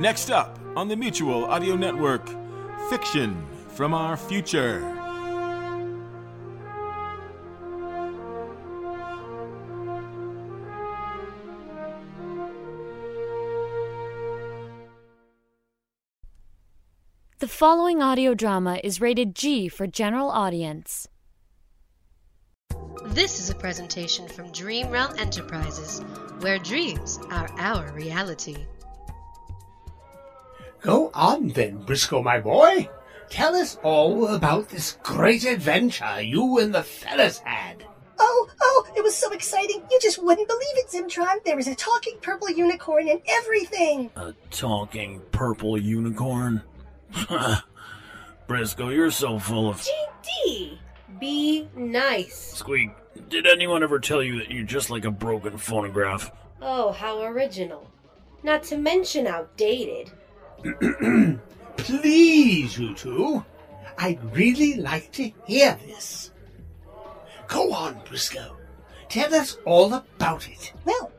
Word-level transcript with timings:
Next 0.00 0.30
up 0.30 0.58
on 0.76 0.88
the 0.88 0.96
Mutual 0.96 1.44
Audio 1.44 1.76
Network, 1.76 2.26
Fiction 2.88 3.46
from 3.68 3.92
Our 3.92 4.16
Future. 4.16 4.80
The 17.40 17.46
following 17.46 18.00
audio 18.00 18.32
drama 18.32 18.80
is 18.82 19.02
rated 19.02 19.34
G 19.34 19.68
for 19.68 19.86
general 19.86 20.30
audience. 20.30 21.08
This 23.04 23.38
is 23.38 23.50
a 23.50 23.54
presentation 23.54 24.26
from 24.28 24.50
Dream 24.52 24.88
Realm 24.88 25.12
Enterprises, 25.18 26.00
where 26.38 26.58
dreams 26.58 27.18
are 27.30 27.50
our 27.58 27.92
reality. 27.92 28.56
Go 30.80 31.10
on 31.14 31.48
then, 31.48 31.78
Briscoe, 31.82 32.22
my 32.22 32.40
boy. 32.40 32.88
Tell 33.28 33.54
us 33.54 33.78
all 33.82 34.26
about 34.28 34.68
this 34.68 34.98
great 35.02 35.44
adventure 35.44 36.20
you 36.20 36.58
and 36.58 36.74
the 36.74 36.82
fellas 36.82 37.38
had. 37.38 37.84
Oh, 38.18 38.48
oh, 38.60 38.86
it 38.96 39.02
was 39.02 39.14
so 39.14 39.32
exciting. 39.32 39.82
You 39.90 39.98
just 40.02 40.22
wouldn't 40.22 40.48
believe 40.48 40.76
it, 40.76 40.88
Zimtron. 40.88 41.44
There 41.44 41.56
was 41.56 41.68
a 41.68 41.74
talking 41.74 42.18
purple 42.20 42.50
unicorn 42.50 43.08
and 43.08 43.20
everything. 43.28 44.10
A 44.16 44.34
talking 44.50 45.22
purple 45.32 45.78
unicorn? 45.78 46.62
Briscoe, 48.46 48.88
you're 48.88 49.10
so 49.10 49.38
full 49.38 49.68
of. 49.68 49.80
GD, 49.80 50.78
be 51.18 51.68
nice. 51.76 52.52
Squeak, 52.54 52.90
did 53.28 53.46
anyone 53.46 53.82
ever 53.82 54.00
tell 54.00 54.22
you 54.22 54.38
that 54.38 54.50
you're 54.50 54.64
just 54.64 54.90
like 54.90 55.04
a 55.04 55.10
broken 55.10 55.56
phonograph? 55.56 56.32
Oh, 56.60 56.92
how 56.92 57.22
original. 57.22 57.90
Not 58.42 58.64
to 58.64 58.76
mention 58.76 59.26
outdated. 59.26 60.10
Please, 61.76 62.78
you 62.78 62.94
two. 62.94 63.44
I'd 63.98 64.36
really 64.36 64.74
like 64.74 65.12
to 65.12 65.30
hear 65.46 65.78
this. 65.86 66.30
Go 67.48 67.72
on, 67.72 68.00
Briscoe. 68.08 68.56
Tell 69.08 69.34
us 69.34 69.58
all 69.64 69.92
about 69.92 70.48
it. 70.48 70.72
Well, 70.84 71.10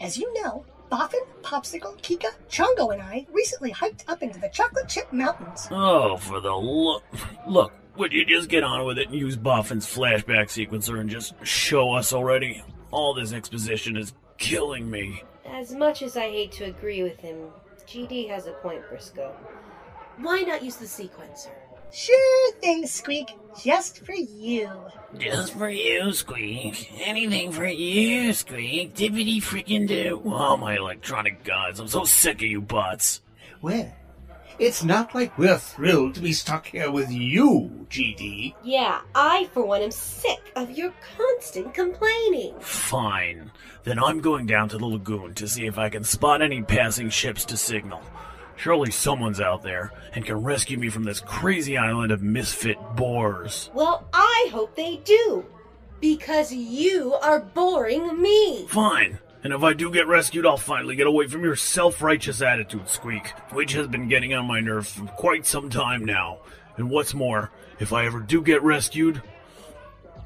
as 0.00 0.16
you 0.16 0.32
know, 0.42 0.64
Boffin, 0.90 1.20
Popsicle, 1.42 2.00
Kika, 2.02 2.30
Chongo, 2.48 2.92
and 2.92 3.02
I 3.02 3.26
recently 3.32 3.70
hiked 3.70 4.04
up 4.08 4.22
into 4.22 4.40
the 4.40 4.48
Chocolate 4.48 4.88
Chip 4.88 5.12
Mountains. 5.12 5.68
Oh, 5.70 6.16
for 6.16 6.40
the 6.40 6.52
look. 6.52 7.04
Look, 7.46 7.72
would 7.96 8.12
you 8.12 8.24
just 8.24 8.48
get 8.48 8.64
on 8.64 8.84
with 8.86 8.98
it 8.98 9.08
and 9.08 9.16
use 9.16 9.36
Boffin's 9.36 9.86
flashback 9.86 10.46
sequencer 10.46 10.98
and 10.98 11.10
just 11.10 11.34
show 11.44 11.92
us 11.92 12.12
already? 12.12 12.64
All 12.90 13.14
this 13.14 13.32
exposition 13.32 13.96
is 13.96 14.14
killing 14.38 14.90
me. 14.90 15.22
As 15.44 15.72
much 15.72 16.02
as 16.02 16.16
I 16.16 16.28
hate 16.28 16.52
to 16.52 16.64
agree 16.64 17.02
with 17.02 17.20
him, 17.20 17.36
GD 17.90 18.28
has 18.28 18.46
a 18.46 18.52
point, 18.52 18.88
Briscoe. 18.88 19.34
Why 20.18 20.42
not 20.42 20.62
use 20.62 20.76
the 20.76 20.86
sequencer? 20.86 21.50
Sure 21.92 22.52
thing, 22.60 22.86
Squeak. 22.86 23.30
Just 23.60 24.06
for 24.06 24.14
you. 24.14 24.70
Just 25.18 25.54
for 25.54 25.68
you, 25.68 26.12
Squeak. 26.12 26.88
Anything 27.00 27.50
for 27.50 27.66
you, 27.66 28.32
Squeak. 28.32 28.94
Dippity 28.94 29.38
freaking 29.38 29.88
do. 29.88 30.22
Oh, 30.24 30.56
my 30.56 30.76
electronic 30.76 31.42
gods. 31.42 31.80
I'm 31.80 31.88
so 31.88 32.04
sick 32.04 32.36
of 32.36 32.42
you 32.42 32.60
butts. 32.60 33.22
Well, 33.60 33.92
it's 34.60 34.84
not 34.84 35.14
like 35.14 35.36
we're 35.38 35.56
thrilled 35.56 36.14
to 36.14 36.20
be 36.20 36.34
stuck 36.34 36.66
here 36.66 36.90
with 36.90 37.10
you, 37.10 37.86
GD. 37.88 38.54
Yeah, 38.62 39.00
I, 39.14 39.48
for 39.54 39.64
one, 39.64 39.80
am 39.80 39.90
sick 39.90 40.52
of 40.54 40.70
your 40.70 40.92
constant 41.16 41.72
complaining. 41.72 42.54
Fine. 42.60 43.50
Then 43.84 43.98
I'm 43.98 44.20
going 44.20 44.44
down 44.44 44.68
to 44.68 44.78
the 44.78 44.84
lagoon 44.84 45.32
to 45.34 45.48
see 45.48 45.66
if 45.66 45.78
I 45.78 45.88
can 45.88 46.04
spot 46.04 46.42
any 46.42 46.62
passing 46.62 47.08
ships 47.08 47.46
to 47.46 47.56
signal. 47.56 48.02
Surely 48.56 48.90
someone's 48.90 49.40
out 49.40 49.62
there 49.62 49.92
and 50.14 50.26
can 50.26 50.44
rescue 50.44 50.76
me 50.76 50.90
from 50.90 51.04
this 51.04 51.20
crazy 51.20 51.78
island 51.78 52.12
of 52.12 52.22
misfit 52.22 52.76
boars. 52.96 53.70
Well, 53.72 54.06
I 54.12 54.50
hope 54.52 54.76
they 54.76 54.96
do. 54.98 55.46
Because 56.02 56.52
you 56.52 57.14
are 57.14 57.40
boring 57.40 58.20
me. 58.20 58.66
Fine. 58.66 59.18
And 59.42 59.52
if 59.52 59.62
I 59.62 59.72
do 59.72 59.90
get 59.90 60.06
rescued, 60.06 60.44
I'll 60.44 60.58
finally 60.58 60.96
get 60.96 61.06
away 61.06 61.26
from 61.26 61.42
your 61.42 61.56
self 61.56 62.02
righteous 62.02 62.42
attitude, 62.42 62.88
Squeak, 62.88 63.28
which 63.52 63.72
has 63.72 63.86
been 63.86 64.08
getting 64.08 64.34
on 64.34 64.46
my 64.46 64.60
nerves 64.60 64.92
for 64.92 65.06
quite 65.06 65.46
some 65.46 65.70
time 65.70 66.04
now. 66.04 66.40
And 66.76 66.90
what's 66.90 67.14
more, 67.14 67.50
if 67.78 67.92
I 67.92 68.04
ever 68.06 68.20
do 68.20 68.42
get 68.42 68.62
rescued, 68.62 69.22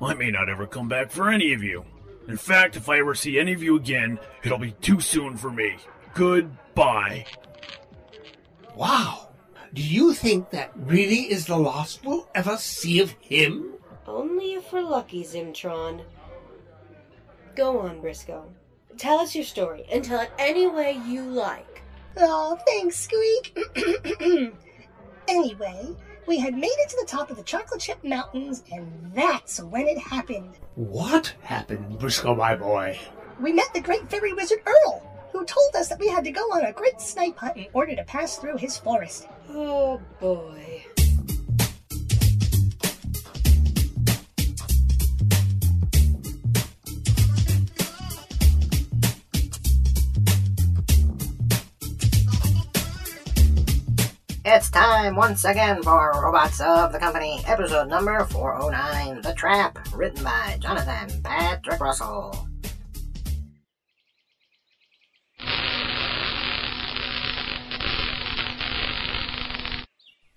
I 0.02 0.14
may 0.14 0.30
not 0.30 0.48
ever 0.48 0.66
come 0.66 0.88
back 0.88 1.10
for 1.10 1.30
any 1.30 1.52
of 1.52 1.62
you. 1.62 1.84
In 2.26 2.36
fact, 2.36 2.76
if 2.76 2.88
I 2.88 2.98
ever 2.98 3.14
see 3.14 3.38
any 3.38 3.52
of 3.52 3.62
you 3.62 3.76
again, 3.76 4.18
it'll 4.42 4.58
be 4.58 4.72
too 4.72 5.00
soon 5.00 5.36
for 5.36 5.50
me. 5.50 5.76
Goodbye. 6.14 7.26
Wow. 8.74 9.28
Do 9.72 9.82
you 9.82 10.14
think 10.14 10.50
that 10.50 10.72
really 10.76 11.30
is 11.30 11.46
the 11.46 11.56
last 11.56 12.04
we'll 12.04 12.28
ever 12.34 12.56
see 12.56 13.00
of 13.00 13.10
him? 13.20 13.74
Only 14.06 14.54
if 14.54 14.72
we're 14.72 14.82
lucky, 14.82 15.24
Zimtron. 15.24 16.04
Go 17.54 17.80
on, 17.80 18.00
Briscoe. 18.00 18.52
Tell 18.98 19.18
us 19.18 19.34
your 19.34 19.44
story, 19.44 19.86
and 19.90 20.04
tell 20.04 20.20
it 20.20 20.30
any 20.38 20.66
way 20.66 21.00
you 21.06 21.22
like. 21.22 21.82
Oh, 22.16 22.58
thanks, 22.66 22.96
Squeak. 22.96 23.56
anyway, 25.28 25.96
we 26.26 26.38
had 26.38 26.54
made 26.54 26.66
it 26.66 26.88
to 26.90 26.96
the 27.00 27.06
top 27.06 27.30
of 27.30 27.36
the 27.36 27.42
Chocolate 27.42 27.80
Chip 27.80 28.02
Mountains, 28.04 28.62
and 28.70 29.12
that's 29.14 29.60
when 29.60 29.88
it 29.88 29.98
happened. 29.98 30.58
What 30.76 31.34
happened, 31.42 31.98
Briscoe, 31.98 32.34
my 32.34 32.54
boy? 32.54 32.98
We 33.40 33.52
met 33.52 33.72
the 33.74 33.80
great 33.80 34.08
fairy 34.08 34.32
wizard 34.32 34.60
Earl, 34.64 35.02
who 35.32 35.44
told 35.44 35.74
us 35.74 35.88
that 35.88 35.98
we 35.98 36.08
had 36.08 36.24
to 36.24 36.30
go 36.30 36.42
on 36.52 36.64
a 36.64 36.72
great 36.72 37.00
snipe 37.00 37.36
hunt 37.36 37.56
in 37.56 37.66
order 37.72 37.96
to 37.96 38.04
pass 38.04 38.36
through 38.36 38.58
his 38.58 38.78
forest. 38.78 39.26
Oh 39.48 40.00
boy. 40.20 40.84
It's 54.46 54.68
time 54.68 55.16
once 55.16 55.46
again 55.46 55.82
for 55.82 56.12
Robots 56.22 56.60
of 56.60 56.92
the 56.92 56.98
Company, 56.98 57.42
episode 57.46 57.88
number 57.88 58.22
409 58.26 59.22
The 59.22 59.32
Trap, 59.32 59.78
written 59.94 60.22
by 60.22 60.58
Jonathan 60.60 61.22
Patrick 61.22 61.80
Russell. 61.80 62.46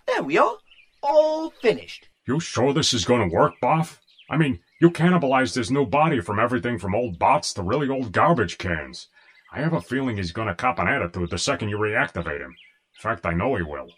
There 0.07 0.23
we 0.23 0.37
are. 0.37 0.55
All 1.03 1.49
finished. 1.49 2.07
You 2.25 2.39
sure 2.39 2.71
this 2.71 2.93
is 2.93 3.03
gonna 3.03 3.27
work, 3.27 3.55
Boff? 3.61 3.97
I 4.29 4.37
mean, 4.37 4.61
you 4.79 4.89
cannibalized 4.89 5.55
his 5.55 5.69
new 5.69 5.85
body 5.85 6.21
from 6.21 6.39
everything 6.39 6.79
from 6.79 6.95
old 6.95 7.19
bots 7.19 7.53
to 7.55 7.61
really 7.61 7.89
old 7.89 8.13
garbage 8.13 8.57
cans. 8.57 9.09
I 9.51 9.59
have 9.59 9.73
a 9.73 9.81
feeling 9.81 10.15
he's 10.15 10.31
gonna 10.31 10.55
cop 10.55 10.79
an 10.79 10.87
attitude 10.87 11.29
the 11.29 11.37
second 11.37 11.67
you 11.67 11.77
reactivate 11.77 12.39
him. 12.39 12.55
In 12.97 13.01
fact, 13.01 13.27
I 13.27 13.33
know 13.35 13.53
he 13.53 13.61
will. 13.61 13.91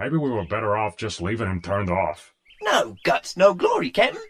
Maybe 0.00 0.16
we 0.16 0.30
were 0.30 0.46
better 0.46 0.78
off 0.78 0.96
just 0.96 1.20
leaving 1.20 1.46
him 1.46 1.60
turned 1.60 1.90
off. 1.90 2.32
No 2.62 2.96
guts, 3.04 3.36
no 3.36 3.52
glory, 3.52 3.90
Captain. 3.90 4.22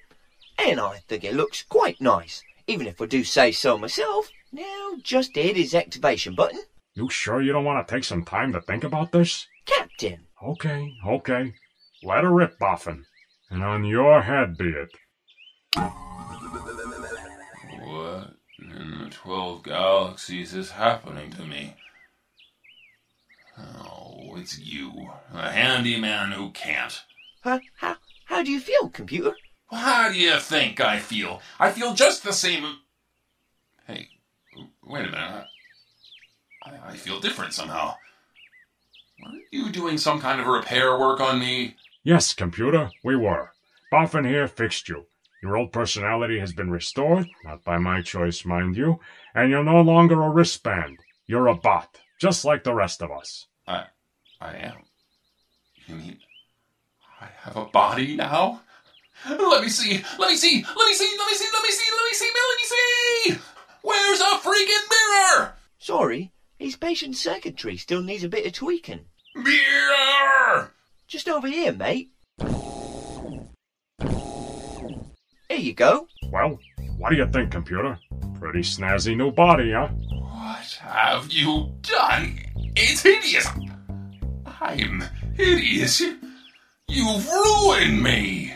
And 0.59 0.81
I 0.81 0.99
think 1.07 1.23
it 1.23 1.35
looks 1.35 1.63
quite 1.63 2.01
nice, 2.01 2.43
even 2.67 2.89
if 2.89 3.01
I 3.01 3.07
do 3.07 3.23
say 3.23 3.53
so 3.53 3.79
myself. 3.79 4.33
Now, 4.51 4.97
just 5.01 5.37
hit 5.37 5.55
his 5.55 5.73
activation 5.73 6.35
button. 6.35 6.61
You 6.95 7.09
sure 7.09 7.41
you 7.41 7.53
don't 7.53 7.65
want 7.65 7.87
to 7.87 7.95
take 7.95 8.03
some 8.03 8.25
time 8.25 8.53
to 8.53 8.61
think 8.61 8.83
about 8.83 9.13
this? 9.13 9.47
Captain. 9.65 10.27
Okay, 10.43 10.93
okay. 11.07 11.55
Let 12.03 12.25
her 12.25 12.33
rip, 12.33 12.59
Boffin. 12.59 13.05
And 13.49 13.63
on 13.63 13.85
your 13.85 14.23
head 14.23 14.59
be 14.59 14.71
it. 14.71 14.91
What 17.85 18.35
in 18.59 18.99
the 19.05 19.09
twelve 19.11 19.63
galaxies 19.63 20.53
is 20.53 20.73
happening 20.73 21.31
to 21.31 21.45
me? 21.45 21.77
Oh, 23.57 24.10
it's 24.37 24.59
you, 24.59 25.11
a 25.33 25.51
handyman 25.51 26.33
who 26.33 26.51
can't. 26.51 27.03
Huh? 27.43 27.61
How, 27.77 27.97
how 28.27 28.43
do 28.43 28.51
you 28.51 28.61
feel, 28.61 28.89
computer? 28.89 29.35
How 29.71 30.11
do 30.11 30.19
you 30.19 30.39
think 30.39 30.81
I 30.81 30.99
feel? 30.99 31.41
I 31.59 31.71
feel 31.71 31.95
just 31.95 32.25
the 32.25 32.33
same. 32.33 32.79
Hey, 33.87 34.09
wait 34.85 35.07
a 35.07 35.11
minute. 35.11 35.45
I, 36.65 36.73
I 36.89 36.97
feel 36.97 37.21
different 37.21 37.55
somehow. 37.55 37.95
Were 39.23 39.39
you 39.51 39.71
doing 39.71 39.99
some 39.99 40.21
kind 40.21 40.41
of 40.41 40.47
repair 40.47 40.99
work 40.99 41.21
on 41.21 41.39
me? 41.39 41.77
Yes, 42.03 42.35
computer, 42.35 42.91
we 43.05 43.17
were. 43.17 43.53
Boffin 43.91 44.25
here 44.25 44.49
fixed 44.49 44.89
you. 44.89 45.07
Your 45.43 45.57
old 45.57 45.73
personality 45.73 46.39
has 46.39 46.53
been 46.53 46.71
restored, 46.71 47.27
not 47.45 47.65
by 47.65 47.79
my 47.79 48.03
choice, 48.03 48.45
mind 48.45 48.77
you, 48.77 49.01
and 49.35 49.51
you're 49.51 49.65
no 49.65 49.81
longer 49.81 50.23
a 50.23 50.31
wristband. 50.31 50.99
You're 51.27 51.47
a 51.47 51.55
bot, 51.55 52.01
just 52.21 52.45
like 52.45 52.65
the 52.65 52.75
rest 52.75 53.03
of 53.03 53.11
us. 53.11 53.47
I, 53.67 53.87
I 54.41 54.55
am. 54.57 54.79
You 55.87 55.97
mean 55.97 56.19
I 57.21 57.29
have 57.41 57.57
a 57.57 57.67
body 57.67 58.17
now? 58.17 58.63
Let 59.29 59.63
me 59.63 59.69
see. 59.69 60.03
Let 60.19 60.31
me 60.31 60.37
see. 60.37 60.65
Let 60.65 60.87
me 60.87 60.95
see. 60.95 61.17
Let 61.19 61.27
me 61.29 61.35
see. 61.35 61.47
Let 61.53 61.63
me 61.63 61.71
see. 61.71 61.91
Let 61.93 62.05
me 62.05 62.15
see. 62.15 62.31
Let 62.35 62.57
me 62.59 62.65
see. 62.65 63.39
Where's 63.83 64.21
a 64.21 64.39
freaking 64.39 64.89
mirror? 64.91 65.55
Sorry, 65.79 66.33
his 66.59 66.77
patient 66.77 67.17
circuitry 67.17 67.77
still 67.77 68.03
needs 68.03 68.25
a 68.25 68.29
bit 68.29 68.47
of 68.47 68.53
tweaking. 68.53 69.07
Mirror! 69.35 70.73
Just 71.07 71.29
over 71.29 71.49
here, 71.49 71.73
mate. 71.73 72.11
Here 75.49 75.59
you 75.59 75.75
go. 75.75 76.07
Well, 76.31 76.59
what 76.99 77.11
do 77.11 77.17
you 77.17 77.27
think, 77.27 77.51
computer? 77.51 77.99
Pretty 78.39 78.61
snazzy 78.61 79.17
new 79.17 79.31
body, 79.31 79.73
huh? 79.73 79.89
What 80.11 80.79
have 80.83 81.31
you 81.33 81.73
done? 81.83 82.39
It's 82.77 83.03
hideous. 83.03 83.49
I'm 84.61 85.05
hideous. 85.35 86.03
You've 86.89 87.31
ruined 87.31 88.03
me. 88.03 88.53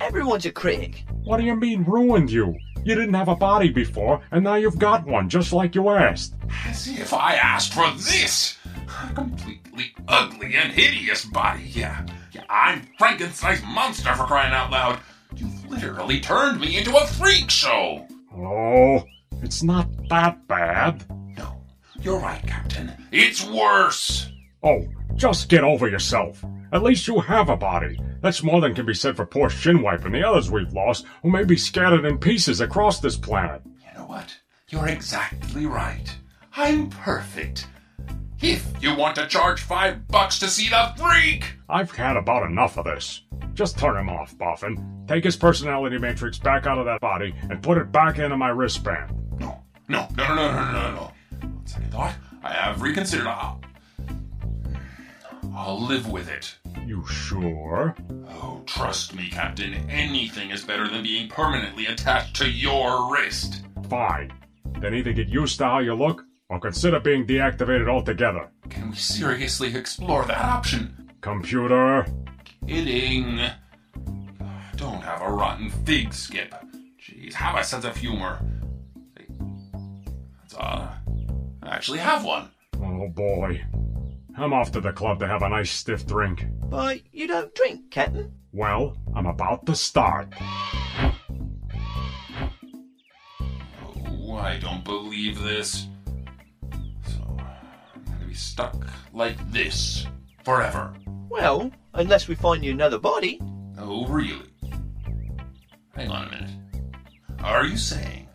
Everyone's 0.00 0.46
a 0.46 0.50
critic. 0.50 1.04
What 1.24 1.38
do 1.38 1.44
you 1.44 1.54
mean 1.54 1.84
ruined 1.84 2.30
you? 2.30 2.56
You 2.84 2.94
didn't 2.94 3.14
have 3.14 3.28
a 3.28 3.36
body 3.36 3.70
before, 3.70 4.20
and 4.30 4.44
now 4.44 4.56
you've 4.56 4.78
got 4.78 5.06
one, 5.06 5.28
just 5.28 5.52
like 5.52 5.74
you 5.74 5.88
asked. 5.88 6.34
As 6.66 6.86
if 6.88 7.14
I 7.14 7.34
asked 7.36 7.72
for 7.72 7.90
this. 7.92 8.58
A 8.88 9.14
completely 9.14 9.94
ugly 10.08 10.54
and 10.56 10.72
hideous 10.72 11.24
body, 11.24 11.64
yeah. 11.64 12.04
Yeah, 12.32 12.44
I'm 12.50 12.86
Frankenstein's 12.98 13.62
monster 13.62 14.14
for 14.14 14.24
crying 14.24 14.52
out 14.52 14.70
loud. 14.70 15.00
You've 15.36 15.70
literally 15.70 16.20
turned 16.20 16.60
me 16.60 16.76
into 16.76 16.96
a 16.96 17.06
freak 17.06 17.50
show. 17.50 18.06
Oh, 18.36 19.02
it's 19.42 19.62
not 19.62 19.88
that 20.08 20.46
bad. 20.46 21.04
No, 21.38 21.62
you're 22.00 22.18
right, 22.18 22.46
Captain. 22.46 22.92
It's 23.12 23.46
worse. 23.46 24.30
Oh, 24.62 24.86
just 25.14 25.48
get 25.48 25.64
over 25.64 25.88
yourself. 25.88 26.44
At 26.72 26.82
least 26.82 27.06
you 27.06 27.20
have 27.20 27.48
a 27.48 27.56
body. 27.56 28.00
That's 28.20 28.42
more 28.42 28.60
than 28.60 28.74
can 28.74 28.86
be 28.86 28.94
said 28.94 29.16
for 29.16 29.26
poor 29.26 29.48
Shinwipe 29.48 30.04
and 30.04 30.14
the 30.14 30.26
others 30.26 30.50
we've 30.50 30.72
lost, 30.72 31.06
who 31.22 31.30
may 31.30 31.44
be 31.44 31.56
scattered 31.56 32.04
in 32.04 32.18
pieces 32.18 32.60
across 32.60 33.00
this 33.00 33.16
planet. 33.16 33.62
You 33.64 33.98
know 33.98 34.06
what? 34.06 34.36
You're 34.68 34.88
exactly 34.88 35.66
right. 35.66 36.16
I'm 36.56 36.90
perfect. 36.90 37.66
If 38.40 38.66
you 38.82 38.94
want 38.94 39.16
to 39.16 39.26
charge 39.26 39.60
five 39.60 40.06
bucks 40.08 40.38
to 40.40 40.48
see 40.48 40.68
the 40.68 40.92
freak! 40.96 41.54
I've 41.68 41.90
had 41.92 42.16
about 42.16 42.50
enough 42.50 42.76
of 42.76 42.84
this. 42.84 43.22
Just 43.54 43.78
turn 43.78 43.96
him 43.96 44.08
off, 44.08 44.36
Boffin. 44.36 45.06
Take 45.06 45.24
his 45.24 45.36
personality 45.36 45.98
matrix 45.98 46.38
back 46.38 46.66
out 46.66 46.78
of 46.78 46.84
that 46.86 47.00
body 47.00 47.34
and 47.48 47.62
put 47.62 47.78
it 47.78 47.92
back 47.92 48.18
into 48.18 48.36
my 48.36 48.48
wristband. 48.48 49.12
No, 49.38 49.62
no, 49.88 50.08
no, 50.18 50.26
no, 50.26 50.34
no, 50.34 50.52
no, 50.52 50.72
no, 50.72 50.90
no. 50.92 51.12
On 51.42 51.62
second 51.66 51.92
thought, 51.92 52.14
I 52.42 52.52
have 52.52 52.82
reconsidered. 52.82 53.26
I'll, 53.26 53.60
I'll 55.56 55.80
live 55.80 56.10
with 56.10 56.28
it. 56.28 56.58
You 56.84 57.06
sure? 57.06 57.94
Oh, 58.28 58.62
trust 58.66 59.14
me, 59.14 59.28
Captain. 59.30 59.74
Anything 59.88 60.50
is 60.50 60.64
better 60.64 60.88
than 60.88 61.04
being 61.04 61.28
permanently 61.28 61.86
attached 61.86 62.34
to 62.36 62.50
your 62.50 63.12
wrist. 63.12 63.62
Fine. 63.88 64.32
Then 64.80 64.94
either 64.94 65.12
get 65.12 65.28
used 65.28 65.58
to 65.58 65.64
how 65.64 65.78
you 65.78 65.94
look 65.94 66.24
or 66.48 66.58
consider 66.58 66.98
being 66.98 67.26
deactivated 67.26 67.88
altogether. 67.88 68.50
Can 68.68 68.90
we 68.90 68.96
seriously 68.96 69.74
explore 69.74 70.24
that 70.24 70.44
option? 70.44 71.12
Computer. 71.20 72.04
Kidding. 72.66 73.40
Don't 74.76 75.02
have 75.02 75.22
a 75.22 75.30
rotten 75.30 75.70
fig, 75.70 76.12
Skip. 76.12 76.52
Jeez, 77.00 77.32
have 77.34 77.56
a 77.56 77.62
sense 77.62 77.84
of 77.84 77.96
humor. 77.96 78.40
That's, 79.16 80.54
uh, 80.56 80.92
I 81.62 81.68
actually 81.68 82.00
have 82.00 82.24
one. 82.24 82.50
Oh 82.82 83.08
boy. 83.08 83.62
I'm 84.36 84.52
off 84.52 84.72
to 84.72 84.80
the 84.80 84.92
club 84.92 85.20
to 85.20 85.28
have 85.28 85.42
a 85.42 85.48
nice 85.48 85.70
stiff 85.70 86.06
drink. 86.06 86.46
But 86.68 87.02
you 87.12 87.28
don't 87.28 87.54
drink, 87.54 87.92
Captain. 87.92 88.32
Well, 88.52 88.96
I'm 89.14 89.26
about 89.26 89.64
to 89.66 89.76
start. 89.76 90.34
Oh, 93.80 94.34
I 94.36 94.58
don't 94.58 94.84
believe 94.84 95.40
this. 95.40 95.86
So, 97.06 97.38
I'm 97.94 98.04
gonna 98.04 98.26
be 98.26 98.34
stuck 98.34 98.86
like 99.12 99.36
this 99.52 100.06
forever. 100.44 100.94
Well, 101.28 101.70
unless 101.94 102.26
we 102.26 102.34
find 102.34 102.64
you 102.64 102.72
another 102.72 102.98
body. 102.98 103.40
Oh, 103.78 104.06
really? 104.08 104.50
Hang 105.94 106.10
on 106.10 106.26
a 106.26 106.30
minute. 106.30 106.50
Are 107.40 107.64
you 107.64 107.76
saying 107.76 108.28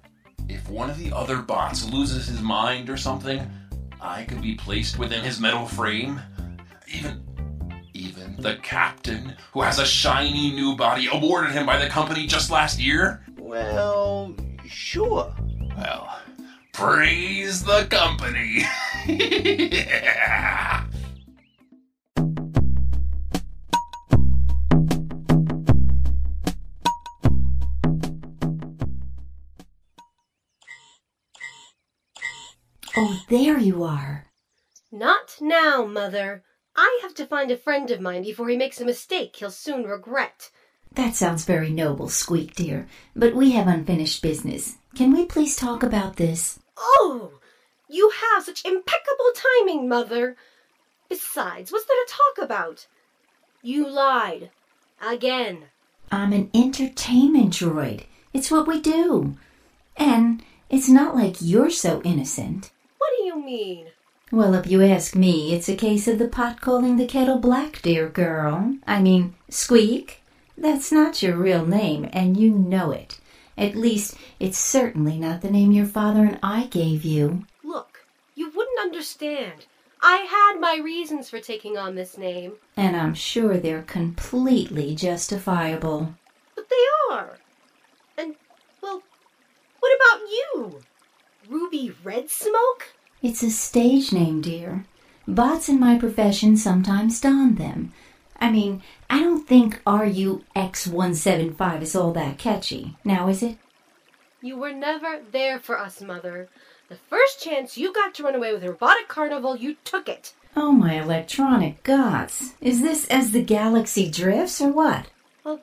if 0.48 0.70
one 0.70 0.90
of 0.90 0.98
the 0.98 1.12
other 1.12 1.42
bots 1.42 1.90
loses 1.90 2.28
his 2.28 2.42
mind 2.42 2.90
or 2.90 2.96
something, 2.96 3.50
I 4.02 4.24
could 4.24 4.42
be 4.42 4.56
placed 4.56 4.98
within 4.98 5.24
his 5.24 5.40
metal 5.40 5.66
frame? 5.66 6.22
Even 6.88 7.24
even 7.94 8.38
the 8.38 8.56
captain, 8.58 9.36
who 9.52 9.62
has 9.62 9.78
a 9.78 9.86
shiny 9.86 10.52
new 10.52 10.76
body 10.76 11.10
awarded 11.12 11.52
him 11.52 11.66
by 11.66 11.78
the 11.78 11.90
company 11.90 12.26
just 12.28 12.50
last 12.50 12.80
year? 12.80 13.26
Well, 13.38 14.34
sure. 14.66 15.36
Well, 15.76 16.20
praise 16.72 17.64
the 17.64 17.86
company. 17.90 18.64
Oh, 20.62 20.69
there 33.30 33.58
you 33.58 33.84
are. 33.84 34.26
Not 34.92 35.38
now, 35.40 35.86
Mother. 35.86 36.44
I 36.76 37.00
have 37.02 37.14
to 37.16 37.26
find 37.26 37.52
a 37.52 37.58
friend 37.58 37.92
of 37.92 38.02
mine 38.02 38.24
before 38.24 38.50
he 38.50 38.58
makes 38.58 38.80
a 38.82 38.86
mistake 38.86 39.36
he'll 39.36 39.52
soon 39.52 39.84
regret. 39.84 40.50
That 40.94 41.16
sounds 41.16 41.46
very 41.46 41.70
noble, 41.70 42.10
Squeak 42.10 42.56
dear, 42.56 42.88
but 43.16 43.36
we 43.36 43.52
have 43.52 43.68
unfinished 43.68 44.22
business. 44.22 44.78
Can 44.96 45.14
we 45.14 45.26
please 45.26 45.56
talk 45.56 45.84
about 45.84 46.16
this? 46.16 46.60
Oh, 46.78 47.40
you 47.88 48.12
have 48.34 48.44
such 48.44 48.66
impeccable 48.66 49.32
timing, 49.36 49.88
Mother. 49.88 50.36
Besides, 51.10 51.72
what's 51.72 51.86
there 51.86 51.98
to 52.06 52.14
talk 52.14 52.46
about? 52.46 52.88
You 53.62 53.88
lied. 53.90 54.52
Again. 55.06 55.66
I'm 56.12 56.34
an 56.34 56.50
entertainment 56.54 57.54
droid. 57.54 58.06
It's 58.34 58.50
what 58.50 58.68
we 58.68 58.82
do. 58.82 59.38
And 59.98 60.44
it's 60.70 60.90
not 60.90 61.16
like 61.16 61.38
you're 61.40 61.70
so 61.70 62.02
innocent. 62.04 62.72
What 63.50 63.56
do 63.56 63.62
you 63.64 63.76
mean? 63.76 63.88
Well, 64.32 64.54
if 64.54 64.68
you 64.68 64.84
ask 64.84 65.16
me, 65.16 65.56
it's 65.56 65.68
a 65.68 65.76
case 65.76 66.08
of 66.08 66.20
the 66.20 66.28
pot 66.28 66.62
calling 66.62 66.98
the 66.98 67.08
kettle 67.08 67.40
black, 67.40 67.82
dear 67.82 68.08
girl. 68.08 68.76
I 68.86 69.02
mean, 69.02 69.34
Squeak. 69.50 70.22
That's 70.56 70.92
not 70.92 71.24
your 71.24 71.36
real 71.36 71.66
name, 71.66 72.08
and 72.14 72.38
you 72.38 72.52
know 72.52 72.92
it. 72.92 73.20
At 73.58 73.76
least, 73.76 74.16
it's 74.40 74.60
certainly 74.60 75.18
not 75.18 75.42
the 75.42 75.50
name 75.50 75.72
your 75.72 75.88
father 75.88 76.26
and 76.26 76.38
I 76.44 76.66
gave 76.66 77.04
you. 77.04 77.48
Look, 77.64 78.06
you 78.36 78.52
wouldn't 78.52 78.80
understand. 78.80 79.66
I 80.00 80.18
had 80.18 80.62
my 80.62 80.78
reasons 80.84 81.28
for 81.28 81.40
taking 81.40 81.76
on 81.76 81.96
this 81.96 82.20
name. 82.20 82.54
And 82.78 82.96
I'm 82.96 83.16
sure 83.16 83.58
they're 83.58 83.82
completely 83.82 84.94
justifiable. 84.94 86.14
But 86.56 86.70
they 86.70 87.16
are. 87.16 87.40
And, 88.16 88.36
well, 88.80 89.02
what 89.80 89.96
about 89.96 90.30
you? 90.30 90.82
Ruby 91.50 91.96
Red 92.04 92.30
Smoke? 92.30 92.94
It's 93.22 93.44
a 93.44 93.50
stage 93.50 94.14
name, 94.14 94.40
dear. 94.40 94.86
Bots 95.28 95.68
in 95.68 95.78
my 95.78 95.98
profession 96.00 96.56
sometimes 96.56 97.20
don 97.20 97.56
them. 97.56 97.92
I 98.40 98.50
mean, 98.50 98.82
I 99.10 99.20
don't 99.20 99.46
think 99.46 99.84
RUX175 99.84 101.82
is 101.82 101.96
all 101.98 102.14
that 102.14 102.38
catchy. 102.38 102.96
Now, 103.04 103.28
is 103.28 103.44
it? 103.44 103.58
You 104.42 104.56
were 104.56 104.72
never 104.72 105.20
there 105.32 105.60
for 105.60 105.78
us, 105.78 106.02
Mother. 106.02 106.48
The 106.88 106.96
first 106.96 107.44
chance 107.44 107.78
you 107.78 107.92
got 107.94 108.14
to 108.16 108.24
run 108.24 108.36
away 108.36 108.54
with 108.54 108.64
a 108.64 108.70
Robotic 108.72 109.10
Carnival, 109.10 109.58
you 109.58 109.76
took 109.84 110.08
it. 110.08 110.34
Oh, 110.56 110.72
my 110.72 110.94
electronic 111.02 111.84
gods. 111.84 112.56
Is 112.62 112.82
this 112.82 113.06
as 113.10 113.32
the 113.32 113.44
galaxy 113.44 114.10
drifts, 114.10 114.62
or 114.62 114.72
what? 114.72 115.08
Well, 115.44 115.60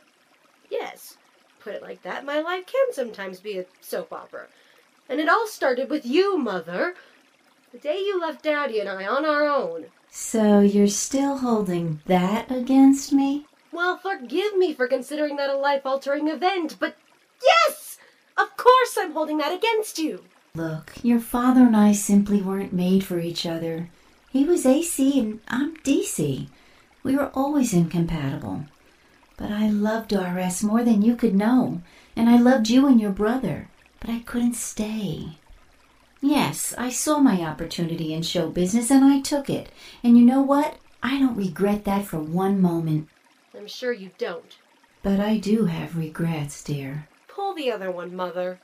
yes. 0.71 1.17
Put 1.61 1.73
it 1.75 1.83
like 1.83 2.03
that, 2.03 2.27
my 2.27 2.41
life 2.41 2.67
can 2.67 2.93
sometimes 2.93 3.41
be 3.41 3.59
a 3.59 3.65
soap 3.81 4.13
opera. 4.13 4.49
And 5.09 5.21
it 5.21 5.29
all 5.29 5.47
started 5.47 5.89
with 5.89 6.05
you, 6.05 6.37
Mother. 6.37 6.95
The 7.76 7.83
day 7.83 7.99
you 7.99 8.18
left 8.18 8.42
Daddy 8.42 8.80
and 8.80 8.88
I 8.88 9.06
on 9.06 9.26
our 9.26 9.47
own. 9.47 9.85
So 10.11 10.61
you're 10.61 10.87
still 10.87 11.37
holding 11.37 12.00
that 12.06 12.50
against 12.50 13.12
me? 13.12 13.45
Well, 13.71 13.99
forgive 13.99 14.56
me 14.56 14.73
for 14.73 14.88
considering 14.88 15.37
that 15.37 15.50
a 15.50 15.59
life 15.59 15.85
altering 15.85 16.28
event, 16.28 16.76
but 16.80 16.97
yes! 17.42 17.99
Of 18.38 18.56
course 18.56 18.97
I'm 18.99 19.12
holding 19.12 19.37
that 19.38 19.52
against 19.52 19.99
you. 19.99 20.25
Look, 20.54 20.95
your 21.02 21.21
father 21.21 21.64
and 21.64 21.76
I 21.76 21.92
simply 21.92 22.40
weren't 22.40 22.73
made 22.73 23.04
for 23.04 23.18
each 23.18 23.45
other. 23.45 23.90
He 24.30 24.45
was 24.45 24.64
AC 24.64 25.21
and 25.21 25.40
I'm 25.47 25.76
DC. 25.76 26.49
We 27.02 27.14
were 27.14 27.30
always 27.35 27.75
incompatible. 27.75 28.64
But 29.37 29.50
I 29.50 29.68
loved 29.68 30.14
RS 30.14 30.62
more 30.62 30.83
than 30.83 31.02
you 31.02 31.14
could 31.14 31.35
know, 31.35 31.83
and 32.16 32.30
I 32.30 32.38
loved 32.38 32.71
you 32.71 32.87
and 32.87 32.99
your 32.99 33.11
brother, 33.12 33.68
but 34.00 34.09
I 34.09 34.21
couldn't 34.21 34.56
stay. 34.56 35.37
Yes, 36.26 36.75
I 36.76 36.88
saw 36.88 37.21
my 37.21 37.42
opportunity 37.42 38.12
in 38.12 38.23
show 38.23 38.49
business 38.49 38.90
and 38.90 39.04
I 39.04 39.21
took 39.21 39.49
it. 39.49 39.71
And 40.02 40.18
you 40.18 40.25
know 40.25 40.42
what? 40.42 40.76
I 41.00 41.21
don't 41.21 41.37
regret 41.37 41.85
that 41.85 42.04
for 42.04 42.18
one 42.18 42.61
moment. 42.61 43.09
I'm 43.56 43.68
sure 43.68 43.92
you 43.92 44.11
don't. 44.18 44.59
But 45.04 45.21
I 45.21 45.38
do 45.38 45.66
have 45.66 45.97
regrets, 45.97 46.64
dear. 46.64 47.06
Pull 47.28 47.54
the 47.54 47.71
other 47.71 47.92
one, 47.92 48.16
Mother. 48.16 48.59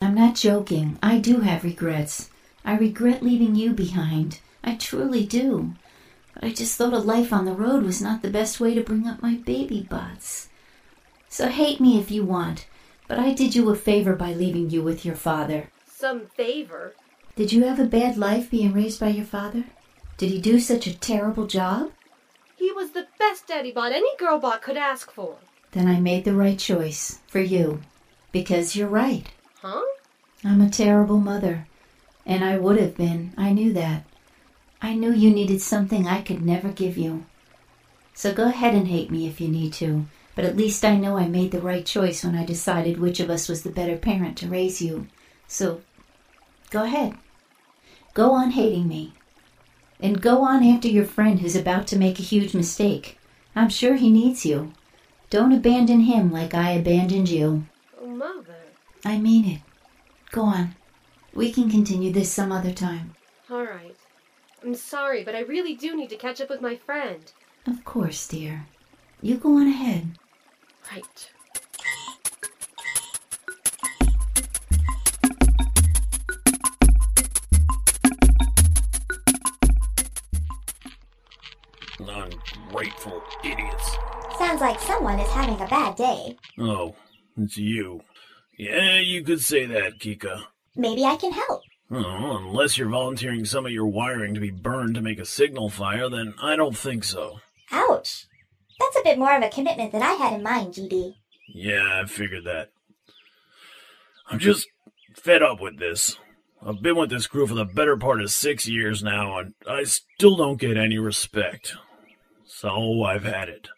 I'm 0.00 0.14
not 0.14 0.36
joking. 0.36 0.96
I 1.02 1.18
do 1.18 1.40
have 1.40 1.64
regrets. 1.64 2.30
I 2.64 2.76
regret 2.76 3.24
leaving 3.24 3.56
you 3.56 3.72
behind. 3.72 4.38
I 4.62 4.76
truly 4.76 5.26
do. 5.26 5.74
But 6.32 6.44
I 6.44 6.52
just 6.52 6.78
thought 6.78 6.92
a 6.92 6.98
life 6.98 7.32
on 7.32 7.44
the 7.44 7.54
road 7.54 7.82
was 7.82 8.00
not 8.00 8.22
the 8.22 8.30
best 8.30 8.60
way 8.60 8.72
to 8.72 8.84
bring 8.84 9.08
up 9.08 9.20
my 9.20 9.34
baby 9.34 9.84
butts. 9.90 10.48
So 11.28 11.48
hate 11.48 11.80
me 11.80 11.98
if 11.98 12.12
you 12.12 12.24
want, 12.24 12.68
but 13.08 13.18
I 13.18 13.34
did 13.34 13.56
you 13.56 13.68
a 13.70 13.74
favor 13.74 14.14
by 14.14 14.32
leaving 14.32 14.70
you 14.70 14.80
with 14.80 15.04
your 15.04 15.16
father. 15.16 15.70
Some 16.04 16.26
favor. 16.26 16.94
Did 17.34 17.50
you 17.50 17.64
have 17.64 17.80
a 17.80 17.86
bad 17.86 18.18
life 18.18 18.50
being 18.50 18.74
raised 18.74 19.00
by 19.00 19.08
your 19.08 19.24
father? 19.24 19.64
Did 20.18 20.32
he 20.32 20.38
do 20.38 20.60
such 20.60 20.86
a 20.86 20.92
terrible 20.92 21.46
job? 21.46 21.92
He 22.56 22.70
was 22.72 22.90
the 22.90 23.06
best 23.18 23.46
daddy 23.46 23.72
bot 23.72 23.90
any 23.90 24.14
girl 24.18 24.38
bot 24.38 24.60
could 24.60 24.76
ask 24.76 25.10
for. 25.10 25.38
Then 25.70 25.88
I 25.88 26.00
made 26.00 26.26
the 26.26 26.34
right 26.34 26.58
choice 26.58 27.20
for 27.26 27.40
you. 27.40 27.80
Because 28.32 28.76
you're 28.76 28.86
right. 28.86 29.30
Huh? 29.62 29.80
I'm 30.44 30.60
a 30.60 30.68
terrible 30.68 31.20
mother. 31.20 31.66
And 32.26 32.44
I 32.44 32.58
would 32.58 32.78
have 32.78 32.98
been. 32.98 33.32
I 33.38 33.54
knew 33.54 33.72
that. 33.72 34.04
I 34.82 34.92
knew 34.92 35.10
you 35.10 35.30
needed 35.30 35.62
something 35.62 36.06
I 36.06 36.20
could 36.20 36.44
never 36.44 36.68
give 36.68 36.98
you. 36.98 37.24
So 38.12 38.34
go 38.34 38.48
ahead 38.48 38.74
and 38.74 38.88
hate 38.88 39.10
me 39.10 39.26
if 39.26 39.40
you 39.40 39.48
need 39.48 39.72
to, 39.74 40.04
but 40.34 40.44
at 40.44 40.58
least 40.58 40.84
I 40.84 40.98
know 40.98 41.16
I 41.16 41.28
made 41.28 41.50
the 41.50 41.62
right 41.62 41.86
choice 41.86 42.22
when 42.22 42.36
I 42.36 42.44
decided 42.44 43.00
which 43.00 43.20
of 43.20 43.30
us 43.30 43.48
was 43.48 43.62
the 43.62 43.70
better 43.70 43.96
parent 43.96 44.36
to 44.36 44.48
raise 44.48 44.82
you. 44.82 45.06
So 45.48 45.80
go 46.74 46.82
ahead. 46.82 47.14
Go 48.14 48.32
on 48.32 48.50
hating 48.50 48.88
me. 48.88 49.14
And 50.00 50.20
go 50.20 50.42
on 50.42 50.64
after 50.64 50.88
your 50.88 51.04
friend 51.04 51.38
who's 51.38 51.54
about 51.54 51.86
to 51.86 51.96
make 51.96 52.18
a 52.18 52.22
huge 52.22 52.52
mistake. 52.52 53.16
I'm 53.54 53.68
sure 53.68 53.94
he 53.94 54.10
needs 54.10 54.44
you. 54.44 54.72
Don't 55.30 55.52
abandon 55.52 56.00
him 56.00 56.32
like 56.32 56.52
I 56.52 56.72
abandoned 56.72 57.28
you. 57.28 57.66
Oh, 58.02 58.08
Mother. 58.08 58.56
I 59.04 59.18
mean 59.18 59.44
it. 59.44 59.60
Go 60.32 60.42
on. 60.42 60.74
We 61.32 61.52
can 61.52 61.70
continue 61.70 62.12
this 62.12 62.32
some 62.32 62.50
other 62.50 62.72
time. 62.72 63.14
All 63.48 63.62
right. 63.62 63.96
I'm 64.60 64.74
sorry, 64.74 65.22
but 65.22 65.36
I 65.36 65.40
really 65.40 65.76
do 65.76 65.94
need 65.94 66.10
to 66.10 66.16
catch 66.16 66.40
up 66.40 66.50
with 66.50 66.60
my 66.60 66.74
friend. 66.74 67.32
Of 67.68 67.84
course, 67.84 68.26
dear. 68.26 68.66
You 69.22 69.36
go 69.36 69.58
on 69.58 69.68
ahead. 69.68 70.18
Right. 70.90 71.30
Sounds 84.54 84.70
like 84.70 84.80
someone 84.82 85.18
is 85.18 85.30
having 85.32 85.60
a 85.60 85.66
bad 85.66 85.96
day. 85.96 86.36
Oh, 86.60 86.94
it's 87.36 87.56
you. 87.56 88.02
Yeah, 88.56 89.00
you 89.00 89.24
could 89.24 89.40
say 89.40 89.66
that, 89.66 89.98
Kika. 89.98 90.44
Maybe 90.76 91.04
I 91.04 91.16
can 91.16 91.32
help. 91.32 91.62
Oh, 91.90 92.36
unless 92.40 92.78
you're 92.78 92.88
volunteering 92.88 93.44
some 93.46 93.66
of 93.66 93.72
your 93.72 93.88
wiring 93.88 94.32
to 94.32 94.38
be 94.38 94.52
burned 94.52 94.94
to 94.94 95.00
make 95.00 95.18
a 95.18 95.24
signal 95.24 95.70
fire, 95.70 96.08
then 96.08 96.34
I 96.40 96.54
don't 96.54 96.76
think 96.76 97.02
so. 97.02 97.40
Ouch. 97.72 98.28
That's 98.78 98.96
a 98.96 99.02
bit 99.02 99.18
more 99.18 99.36
of 99.36 99.42
a 99.42 99.48
commitment 99.48 99.90
than 99.90 100.04
I 100.04 100.12
had 100.12 100.34
in 100.34 100.44
mind, 100.44 100.74
GD. 100.74 101.14
Yeah, 101.52 102.02
I 102.04 102.06
figured 102.06 102.44
that. 102.44 102.70
I'm 104.30 104.38
just 104.38 104.68
fed 105.16 105.42
up 105.42 105.60
with 105.60 105.80
this. 105.80 106.16
I've 106.64 106.80
been 106.80 106.94
with 106.94 107.10
this 107.10 107.26
crew 107.26 107.48
for 107.48 107.54
the 107.54 107.64
better 107.64 107.96
part 107.96 108.22
of 108.22 108.30
six 108.30 108.68
years 108.68 109.02
now, 109.02 109.36
and 109.36 109.54
I 109.68 109.82
still 109.82 110.36
don't 110.36 110.60
get 110.60 110.76
any 110.76 110.98
respect. 110.98 111.74
So 112.46 113.02
I've 113.02 113.24
had 113.24 113.48
it. 113.48 113.68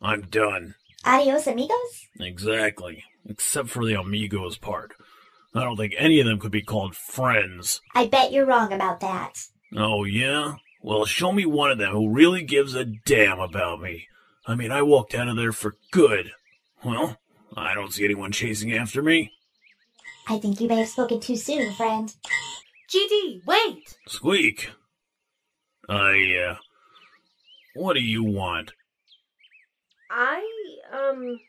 I'm 0.00 0.22
done. 0.22 0.74
Adios, 1.04 1.46
amigos? 1.46 2.06
Exactly. 2.20 3.04
Except 3.28 3.68
for 3.68 3.84
the 3.84 3.98
amigos 3.98 4.58
part. 4.58 4.92
I 5.54 5.64
don't 5.64 5.76
think 5.76 5.94
any 5.96 6.20
of 6.20 6.26
them 6.26 6.38
could 6.38 6.52
be 6.52 6.62
called 6.62 6.94
friends. 6.94 7.80
I 7.94 8.06
bet 8.06 8.32
you're 8.32 8.46
wrong 8.46 8.72
about 8.72 9.00
that. 9.00 9.34
Oh, 9.76 10.04
yeah? 10.04 10.56
Well, 10.82 11.04
show 11.04 11.32
me 11.32 11.46
one 11.46 11.70
of 11.70 11.78
them 11.78 11.92
who 11.92 12.10
really 12.10 12.42
gives 12.42 12.74
a 12.74 12.84
damn 12.84 13.40
about 13.40 13.80
me. 13.80 14.06
I 14.46 14.54
mean, 14.54 14.70
I 14.70 14.82
walked 14.82 15.14
out 15.14 15.28
of 15.28 15.36
there 15.36 15.52
for 15.52 15.76
good. 15.90 16.30
Well, 16.84 17.18
I 17.56 17.74
don't 17.74 17.92
see 17.92 18.04
anyone 18.04 18.32
chasing 18.32 18.72
after 18.72 19.02
me. 19.02 19.32
I 20.28 20.38
think 20.38 20.60
you 20.60 20.68
may 20.68 20.76
have 20.76 20.88
spoken 20.88 21.20
too 21.20 21.36
soon, 21.36 21.72
friend. 21.74 22.14
GD, 22.88 23.44
wait! 23.46 23.96
Squeak. 24.06 24.70
I, 25.88 26.48
uh. 26.50 26.56
What 27.74 27.94
do 27.94 28.00
you 28.00 28.22
want? 28.22 28.72
I, 30.10 30.42
um. 30.92 31.40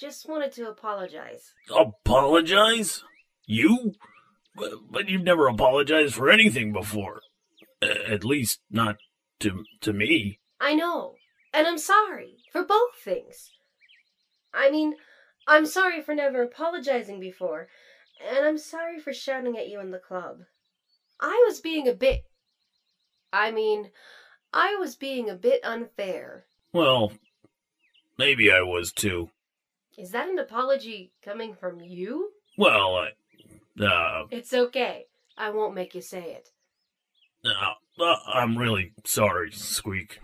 Just 0.00 0.28
wanted 0.28 0.50
to 0.52 0.68
apologize. 0.68 1.52
Apologize? 1.70 3.04
You? 3.46 3.92
But, 4.56 4.72
but 4.90 5.08
you've 5.08 5.22
never 5.22 5.46
apologized 5.46 6.14
for 6.14 6.28
anything 6.28 6.72
before. 6.72 7.20
At 7.80 8.24
least, 8.24 8.60
not 8.70 8.96
to, 9.40 9.64
to 9.82 9.92
me. 9.92 10.40
I 10.60 10.74
know. 10.74 11.14
And 11.52 11.68
I'm 11.68 11.78
sorry 11.78 12.38
for 12.50 12.64
both 12.64 12.96
things. 13.04 13.52
I 14.52 14.70
mean, 14.70 14.96
I'm 15.46 15.66
sorry 15.66 16.02
for 16.02 16.14
never 16.14 16.42
apologizing 16.42 17.20
before, 17.20 17.68
and 18.28 18.44
I'm 18.44 18.58
sorry 18.58 18.98
for 18.98 19.12
shouting 19.12 19.56
at 19.56 19.68
you 19.68 19.80
in 19.80 19.92
the 19.92 19.98
club. 19.98 20.38
I 21.20 21.44
was 21.46 21.60
being 21.60 21.86
a 21.86 21.94
bit. 21.94 22.24
I 23.32 23.52
mean, 23.52 23.90
I 24.52 24.76
was 24.76 24.96
being 24.96 25.30
a 25.30 25.34
bit 25.34 25.64
unfair. 25.64 26.46
Well, 26.74 27.12
maybe 28.18 28.50
I 28.50 28.62
was 28.62 28.92
too. 28.92 29.30
Is 29.96 30.10
that 30.10 30.28
an 30.28 30.40
apology 30.40 31.12
coming 31.24 31.54
from 31.54 31.80
you? 31.80 32.30
Well, 32.58 32.96
I. 32.96 33.82
Uh. 33.82 34.26
It's 34.32 34.52
okay. 34.52 35.06
I 35.38 35.50
won't 35.50 35.76
make 35.76 35.94
you 35.94 36.00
say 36.00 36.32
it. 36.32 36.50
Uh, 37.44 38.02
uh, 38.02 38.16
I'm 38.26 38.58
really 38.58 38.92
sorry, 39.04 39.52
Squeak. 39.52 40.18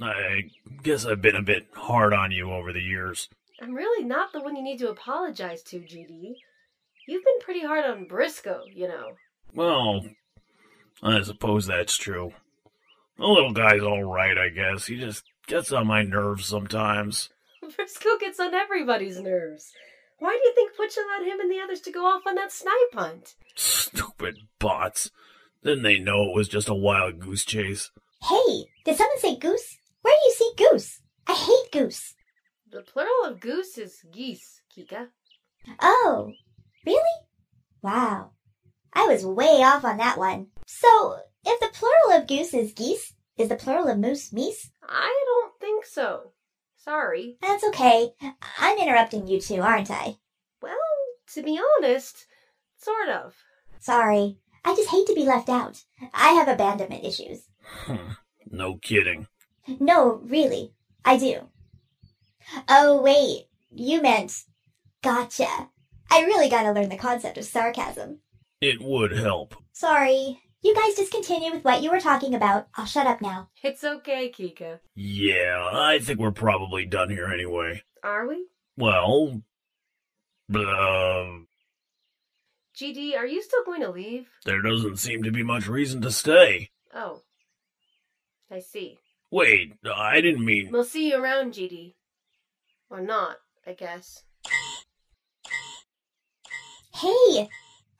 I 0.00 0.50
guess 0.82 1.04
I've 1.04 1.20
been 1.20 1.36
a 1.36 1.42
bit 1.42 1.66
hard 1.74 2.14
on 2.14 2.30
you 2.30 2.50
over 2.50 2.72
the 2.72 2.80
years. 2.80 3.28
I'm 3.60 3.74
really 3.74 4.04
not 4.04 4.32
the 4.32 4.40
one 4.40 4.56
you 4.56 4.62
need 4.62 4.78
to 4.78 4.90
apologize 4.90 5.62
to, 5.64 5.78
GD. 5.78 6.36
You've 7.06 7.24
been 7.24 7.40
pretty 7.40 7.64
hard 7.64 7.84
on 7.84 8.06
Briscoe, 8.06 8.62
you 8.72 8.88
know. 8.88 9.12
Well, 9.54 10.06
I 11.02 11.20
suppose 11.22 11.66
that's 11.66 11.96
true. 11.98 12.32
The 13.18 13.26
little 13.26 13.52
guy's 13.52 13.82
alright, 13.82 14.38
I 14.38 14.48
guess. 14.48 14.86
He 14.86 14.98
just 14.98 15.24
gets 15.46 15.72
on 15.72 15.86
my 15.86 16.02
nerves 16.02 16.46
sometimes. 16.46 17.30
Briscoe 17.76 18.18
gets 18.18 18.40
on 18.40 18.54
everybody's 18.54 19.20
nerves. 19.20 19.72
Why 20.18 20.30
do 20.30 20.48
you 20.48 20.54
think 20.54 20.76
Butch 20.76 20.96
allowed 20.96 21.26
him 21.26 21.40
and 21.40 21.50
the 21.50 21.60
others 21.60 21.80
to 21.82 21.92
go 21.92 22.06
off 22.06 22.22
on 22.26 22.36
that 22.36 22.52
snipe 22.52 22.92
hunt? 22.92 23.34
Stupid 23.54 24.38
bots. 24.58 25.10
Didn't 25.62 25.82
they 25.82 25.98
know 25.98 26.24
it 26.24 26.34
was 26.34 26.48
just 26.48 26.68
a 26.68 26.74
wild 26.74 27.18
goose 27.18 27.44
chase? 27.44 27.90
Hey, 28.22 28.66
did 28.84 28.96
someone 28.96 29.18
say 29.18 29.36
goose? 29.36 29.78
Where 30.02 30.14
do 30.14 30.28
you 30.28 30.32
see 30.32 30.52
goose? 30.56 31.00
I 31.26 31.34
hate 31.34 31.72
goose. 31.72 32.14
The 32.70 32.82
plural 32.82 33.24
of 33.24 33.40
goose 33.40 33.78
is 33.78 34.04
geese, 34.12 34.60
Kika. 34.74 35.08
Oh, 35.80 36.32
really? 36.84 37.00
Wow. 37.82 38.30
I 38.92 39.06
was 39.06 39.24
way 39.24 39.62
off 39.62 39.84
on 39.84 39.96
that 39.98 40.18
one. 40.18 40.48
So, 40.66 41.18
if 41.44 41.60
the 41.60 41.70
plural 41.72 42.20
of 42.20 42.28
goose 42.28 42.54
is 42.54 42.72
geese, 42.72 43.14
is 43.36 43.48
the 43.48 43.56
plural 43.56 43.88
of 43.88 43.98
moose 43.98 44.30
meese? 44.30 44.70
I 44.82 45.24
don't 45.26 45.60
think 45.60 45.84
so. 45.84 46.32
Sorry. 46.76 47.38
That's 47.40 47.64
okay. 47.64 48.10
I'm 48.58 48.78
interrupting 48.78 49.26
you 49.26 49.40
two, 49.40 49.60
aren't 49.60 49.90
I? 49.90 50.16
Well, 50.60 50.76
to 51.34 51.42
be 51.42 51.60
honest, 51.78 52.26
sort 52.76 53.08
of. 53.08 53.34
Sorry. 53.80 54.38
I 54.64 54.74
just 54.74 54.90
hate 54.90 55.06
to 55.06 55.14
be 55.14 55.24
left 55.24 55.48
out. 55.48 55.82
I 56.12 56.32
have 56.32 56.48
abandonment 56.48 57.04
issues. 57.04 57.48
Hmm, 57.86 58.12
no 58.50 58.76
kidding. 58.76 59.26
No, 59.80 60.20
really. 60.24 60.72
I 61.04 61.16
do. 61.16 61.48
Oh, 62.68 63.00
wait. 63.00 63.46
You 63.70 64.02
meant. 64.02 64.44
Gotcha. 65.02 65.70
I 66.10 66.22
really 66.24 66.48
gotta 66.48 66.72
learn 66.72 66.90
the 66.90 66.96
concept 66.96 67.38
of 67.38 67.44
sarcasm. 67.44 68.20
It 68.60 68.80
would 68.80 69.12
help. 69.12 69.54
Sorry. 69.72 70.40
You 70.64 70.74
guys 70.74 70.96
just 70.96 71.12
continue 71.12 71.52
with 71.52 71.62
what 71.62 71.82
you 71.82 71.90
were 71.90 72.00
talking 72.00 72.34
about. 72.34 72.68
I'll 72.74 72.86
shut 72.86 73.06
up 73.06 73.20
now. 73.20 73.50
It's 73.62 73.84
okay, 73.84 74.32
Kika. 74.34 74.78
Yeah, 74.94 75.68
I 75.70 75.98
think 75.98 76.18
we're 76.18 76.30
probably 76.30 76.86
done 76.86 77.10
here 77.10 77.26
anyway. 77.26 77.82
Are 78.02 78.26
we? 78.26 78.46
Well, 78.78 79.42
uh, 80.54 81.26
GD, 82.74 83.14
are 83.14 83.26
you 83.26 83.42
still 83.42 83.62
going 83.66 83.82
to 83.82 83.90
leave? 83.90 84.26
There 84.46 84.62
doesn't 84.62 84.96
seem 84.96 85.22
to 85.24 85.30
be 85.30 85.42
much 85.42 85.68
reason 85.68 86.00
to 86.00 86.10
stay. 86.10 86.70
Oh. 86.94 87.20
I 88.50 88.60
see. 88.60 88.98
Wait, 89.30 89.74
I 89.84 90.22
didn't 90.22 90.46
mean. 90.46 90.70
We'll 90.72 90.84
see 90.84 91.10
you 91.10 91.22
around, 91.22 91.52
GD. 91.52 91.92
Or 92.88 93.02
not, 93.02 93.36
I 93.66 93.74
guess. 93.74 94.22
Hey, 96.94 97.50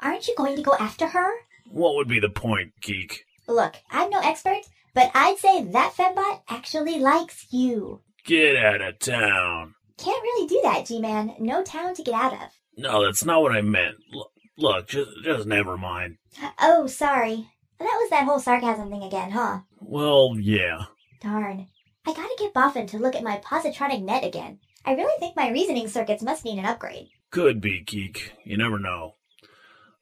aren't 0.00 0.28
you 0.28 0.34
going 0.36 0.54
to 0.56 0.62
go 0.62 0.72
after 0.78 1.08
her? 1.08 1.30
What 1.70 1.96
would 1.96 2.08
be 2.08 2.20
the 2.20 2.28
point, 2.28 2.72
geek? 2.80 3.24
Look, 3.48 3.76
I'm 3.90 4.10
no 4.10 4.20
expert, 4.20 4.62
but 4.94 5.10
I'd 5.14 5.38
say 5.38 5.64
that 5.64 5.94
fembot 5.96 6.42
actually 6.48 6.98
likes 6.98 7.46
you. 7.50 8.00
Get 8.24 8.56
out 8.56 8.80
of 8.80 8.98
town. 8.98 9.74
Can't 9.98 10.22
really 10.22 10.48
do 10.48 10.60
that, 10.64 10.86
G-Man. 10.86 11.34
No 11.38 11.62
town 11.62 11.94
to 11.94 12.02
get 12.02 12.14
out 12.14 12.32
of. 12.32 12.50
No, 12.76 13.04
that's 13.04 13.24
not 13.24 13.42
what 13.42 13.52
I 13.52 13.60
meant. 13.60 13.96
Look, 14.12 14.30
look 14.56 14.88
just, 14.88 15.10
just 15.22 15.46
never 15.46 15.76
mind. 15.76 16.16
Oh, 16.60 16.86
sorry. 16.86 17.48
That 17.78 17.98
was 18.00 18.10
that 18.10 18.24
whole 18.24 18.40
sarcasm 18.40 18.90
thing 18.90 19.02
again, 19.02 19.30
huh? 19.30 19.60
Well, 19.80 20.36
yeah. 20.40 20.84
Darn. 21.20 21.66
I 22.06 22.12
gotta 22.12 22.34
get 22.38 22.54
Boffin 22.54 22.86
to 22.88 22.98
look 22.98 23.14
at 23.14 23.22
my 23.22 23.38
positronic 23.38 24.02
net 24.02 24.24
again. 24.24 24.58
I 24.84 24.94
really 24.94 25.18
think 25.18 25.36
my 25.36 25.50
reasoning 25.50 25.88
circuits 25.88 26.22
must 26.22 26.44
need 26.44 26.58
an 26.58 26.66
upgrade. 26.66 27.08
Could 27.30 27.60
be, 27.60 27.82
geek. 27.82 28.32
You 28.44 28.56
never 28.56 28.78
know. 28.78 29.14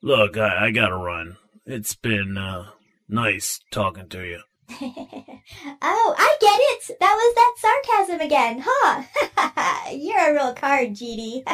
Look, 0.01 0.37
I, 0.37 0.67
I 0.67 0.71
gotta 0.71 0.97
run. 0.97 1.37
It's 1.65 1.95
been, 1.95 2.37
uh, 2.37 2.71
nice 3.09 3.61
talking 3.71 4.09
to 4.09 4.27
you. 4.27 4.41
oh, 4.81 6.15
I 6.19 6.37
get 6.41 6.59
it! 6.61 6.99
That 6.99 7.15
was 7.15 7.35
that 7.37 7.55
sarcasm 7.59 8.21
again, 8.21 8.65
huh? 8.67 9.91
You're 9.93 10.31
a 10.31 10.35
real 10.35 10.55
card, 10.55 10.91
GD. 10.91 11.45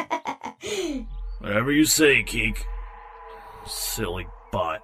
Whatever 1.39 1.71
you 1.71 1.85
say, 1.85 2.23
Keek. 2.23 2.63
Silly 3.67 4.25
bot. 4.51 4.81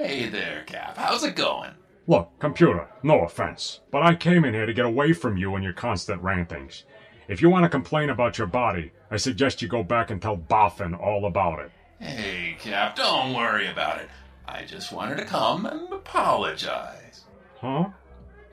Hey 0.00 0.28
there, 0.28 0.62
Cap. 0.64 0.96
How's 0.96 1.24
it 1.24 1.34
going? 1.34 1.72
Look, 2.06 2.30
computer, 2.38 2.88
no 3.02 3.22
offense, 3.24 3.80
but 3.90 4.00
I 4.00 4.14
came 4.14 4.44
in 4.44 4.54
here 4.54 4.64
to 4.64 4.72
get 4.72 4.84
away 4.84 5.12
from 5.12 5.36
you 5.36 5.56
and 5.56 5.64
your 5.64 5.72
constant 5.72 6.22
rantings. 6.22 6.84
If 7.26 7.42
you 7.42 7.50
want 7.50 7.64
to 7.64 7.68
complain 7.68 8.08
about 8.08 8.38
your 8.38 8.46
body, 8.46 8.92
I 9.10 9.16
suggest 9.16 9.60
you 9.60 9.66
go 9.66 9.82
back 9.82 10.12
and 10.12 10.22
tell 10.22 10.36
Boffin 10.36 10.94
all 10.94 11.26
about 11.26 11.58
it. 11.58 11.72
Hey, 11.98 12.56
Cap, 12.60 12.94
don't 12.94 13.34
worry 13.34 13.66
about 13.66 14.00
it. 14.00 14.08
I 14.46 14.62
just 14.62 14.92
wanted 14.92 15.16
to 15.16 15.24
come 15.24 15.66
and 15.66 15.92
apologize. 15.92 17.24
Huh? 17.60 17.88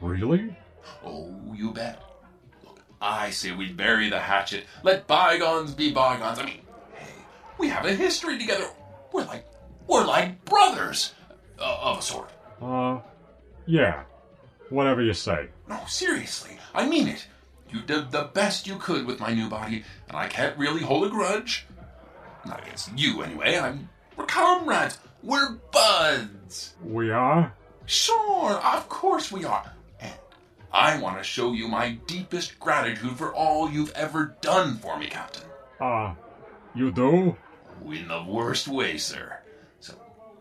Really? 0.02 0.58
Oh, 1.06 1.32
you 1.54 1.70
bet. 1.70 2.02
Look, 2.66 2.80
I 3.00 3.30
say 3.30 3.52
we 3.52 3.72
bury 3.72 4.10
the 4.10 4.20
hatchet. 4.20 4.66
Let 4.82 5.06
bygones 5.06 5.76
be 5.76 5.92
bygones. 5.92 6.40
I 6.40 6.46
mean, 6.46 6.62
hey, 6.96 7.14
we 7.60 7.70
have 7.70 7.86
a 7.86 7.94
history 7.94 8.40
together. 8.40 8.66
We're 9.14 9.26
like, 9.26 9.46
we're 9.86 10.08
like 10.08 10.44
brothers, 10.46 11.14
uh, 11.60 11.78
of 11.82 12.00
a 12.00 12.02
sort. 12.02 12.30
Uh, 12.62 13.00
yeah. 13.66 14.04
Whatever 14.70 15.02
you 15.02 15.14
say. 15.14 15.50
No, 15.70 15.80
seriously, 15.88 16.58
I 16.74 16.88
mean 16.88 17.08
it. 17.08 17.28
You 17.70 17.82
did 17.82 18.12
the 18.12 18.30
best 18.34 18.68
you 18.68 18.78
could 18.78 19.06
with 19.06 19.20
my 19.20 19.34
new 19.34 19.50
body, 19.50 19.84
and 20.08 20.18
I 20.18 20.28
can't 20.28 20.58
really 20.58 20.82
hold 20.82 21.06
a 21.06 21.10
grudge. 21.10 21.66
Not 22.46 22.62
against 22.62 22.98
you, 22.98 23.22
anyway. 23.22 23.58
I'm. 23.58 23.90
We're 24.16 24.26
comrades. 24.26 24.98
We're 25.24 25.54
buds. 25.72 26.76
We 26.84 27.12
are? 27.12 27.54
Sure, 27.86 28.52
of 28.54 28.88
course 28.90 29.32
we 29.32 29.44
are. 29.44 29.74
And 30.00 30.14
I 30.72 31.00
want 31.00 31.18
to 31.18 31.24
show 31.24 31.54
you 31.54 31.68
my 31.68 31.98
deepest 32.08 32.60
gratitude 32.60 33.18
for 33.18 33.34
all 33.34 33.70
you've 33.70 33.92
ever 33.94 34.36
done 34.42 34.78
for 34.78 34.98
me, 34.98 35.08
Captain. 35.08 35.44
Uh, 35.80 36.14
you 36.74 36.92
do? 36.92 37.36
In 37.86 38.08
the 38.08 38.24
worst 38.24 38.68
way, 38.68 38.98
sir. 38.98 39.40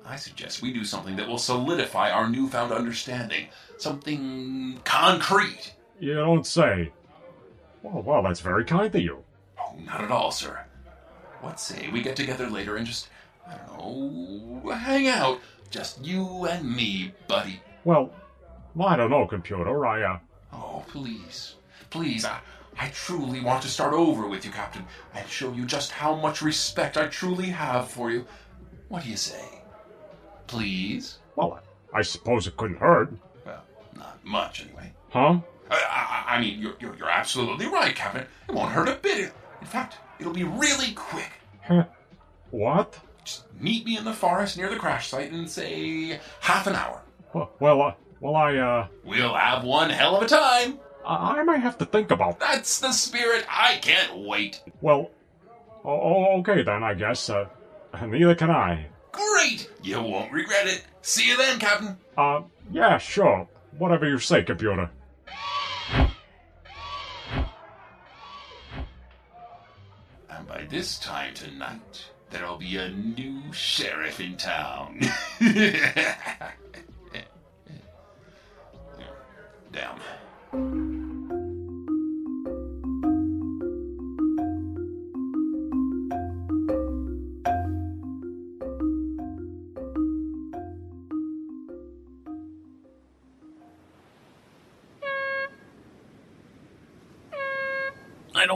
I 0.07 0.17
suggest 0.17 0.61
we 0.61 0.73
do 0.73 0.85
something 0.85 1.17
that 1.17 1.27
will 1.27 1.39
solidify 1.39 2.11
our 2.11 2.29
newfound 2.29 2.73
understanding. 2.73 3.49
Something 3.79 4.81
concrete. 4.85 5.75
You 5.99 6.15
don't 6.15 6.47
say. 6.47 6.93
Well, 7.83 8.03
well, 8.03 8.23
that's 8.23 8.41
very 8.41 8.65
kind 8.65 8.95
of 8.95 9.01
you. 9.01 9.25
Oh, 9.59 9.75
not 9.85 10.03
at 10.03 10.11
all, 10.11 10.31
sir. 10.31 10.65
What 11.41 11.59
say 11.59 11.89
we 11.93 12.03
get 12.03 12.17
together 12.17 12.49
later 12.49 12.77
and 12.77 12.87
just, 12.87 13.09
I 13.49 13.57
don't 13.57 14.63
know, 14.65 14.71
hang 14.71 15.09
out? 15.09 15.41
Just 15.71 16.05
you 16.05 16.47
and 16.47 16.75
me, 16.75 17.13
buddy. 17.27 17.61
Well, 17.85 18.11
well, 18.75 18.89
I 18.89 18.97
don't 18.97 19.11
know, 19.11 19.27
computer. 19.27 19.87
I, 19.87 20.03
uh. 20.03 20.19
Oh, 20.53 20.85
please. 20.89 21.55
Please, 21.91 22.25
I, 22.25 22.41
I 22.79 22.89
truly 22.89 23.41
want 23.41 23.63
to 23.63 23.69
start 23.69 23.95
over 23.95 24.27
with 24.27 24.45
you, 24.45 24.51
Captain, 24.51 24.85
and 25.15 25.29
show 25.29 25.53
you 25.53 25.65
just 25.65 25.93
how 25.93 26.15
much 26.15 26.43
respect 26.43 26.97
I 26.97 27.07
truly 27.07 27.47
have 27.47 27.89
for 27.89 28.11
you. 28.11 28.27
What 28.89 29.05
do 29.05 29.11
you 29.11 29.17
say? 29.17 29.54
Please? 30.47 31.19
Well, 31.37 31.61
I 31.93 32.03
suppose 32.03 32.47
it 32.47 32.57
couldn't 32.57 32.79
hurt. 32.79 33.13
Well, 33.45 33.63
not 33.97 34.25
much, 34.25 34.63
anyway. 34.65 34.93
Huh? 35.11 35.41
I, 35.71 36.25
I, 36.29 36.37
I 36.37 36.41
mean, 36.41 36.61
you're, 36.61 36.75
you're, 36.81 36.95
you're 36.97 37.11
absolutely 37.11 37.67
right, 37.67 37.95
Captain. 37.95 38.27
It 38.49 38.55
won't 38.55 38.73
hurt 38.73 38.89
a 38.89 38.97
bit. 38.97 39.33
In 39.61 39.67
fact, 39.67 39.97
it'll 40.19 40.33
be 40.33 40.45
really 40.45 40.93
quick. 40.93 41.33
Huh? 41.63 41.85
What? 42.51 42.99
Just 43.25 43.45
meet 43.59 43.87
me 43.87 43.97
in 43.97 44.05
the 44.05 44.13
forest 44.13 44.59
near 44.59 44.69
the 44.69 44.77
crash 44.77 45.09
site 45.09 45.33
in, 45.33 45.49
say, 45.49 46.21
half 46.41 46.67
an 46.67 46.75
hour. 46.75 47.01
Well, 47.33 47.51
well, 47.59 47.83
uh, 47.83 47.95
well 48.21 48.37
I, 48.37 48.57
uh. 48.57 48.87
We'll 49.05 49.35
have 49.35 49.65
one 49.65 49.91
hell 49.91 50.17
of 50.17 50.23
a 50.23 50.27
time. 50.27 50.79
I, 51.07 51.41
I 51.41 51.43
might 51.43 51.61
have 51.61 51.79
to 51.79 51.87
think 51.87 52.11
about 52.11 52.39
that. 52.41 52.53
That's 52.53 52.81
the 52.81 52.93
spirit. 52.93 53.45
I 53.49 53.79
can't 53.79 54.19
wait. 54.19 54.63
Well, 54.81 55.11
oh, 55.85 56.39
okay 56.41 56.63
then, 56.63 56.83
I 56.83 56.95
guess. 56.95 57.31
Uh, 57.31 57.47
neither 58.07 58.35
can 58.35 58.51
I. 58.51 58.87
Great! 59.15 59.71
You 59.83 60.03
won't 60.03 60.33
regret 60.33 60.67
it. 60.67 60.85
See 61.03 61.29
you 61.29 61.37
then, 61.37 61.59
Captain. 61.59 61.97
Uh, 62.17 62.43
yeah, 62.73 62.99
sure. 62.99 63.47
Whatever 63.79 64.09
you 64.09 64.19
say, 64.19 64.43
computer. 64.43 64.91
And 70.29 70.49
by 70.49 70.67
this 70.69 70.99
time 70.99 71.35
tonight, 71.35 72.07
there'll 72.31 72.57
be 72.57 72.77
a 72.77 72.89
new 72.91 73.53
sheriff 73.53 74.19
in 74.21 74.37
town. 74.37 75.01
Down. 79.73 80.94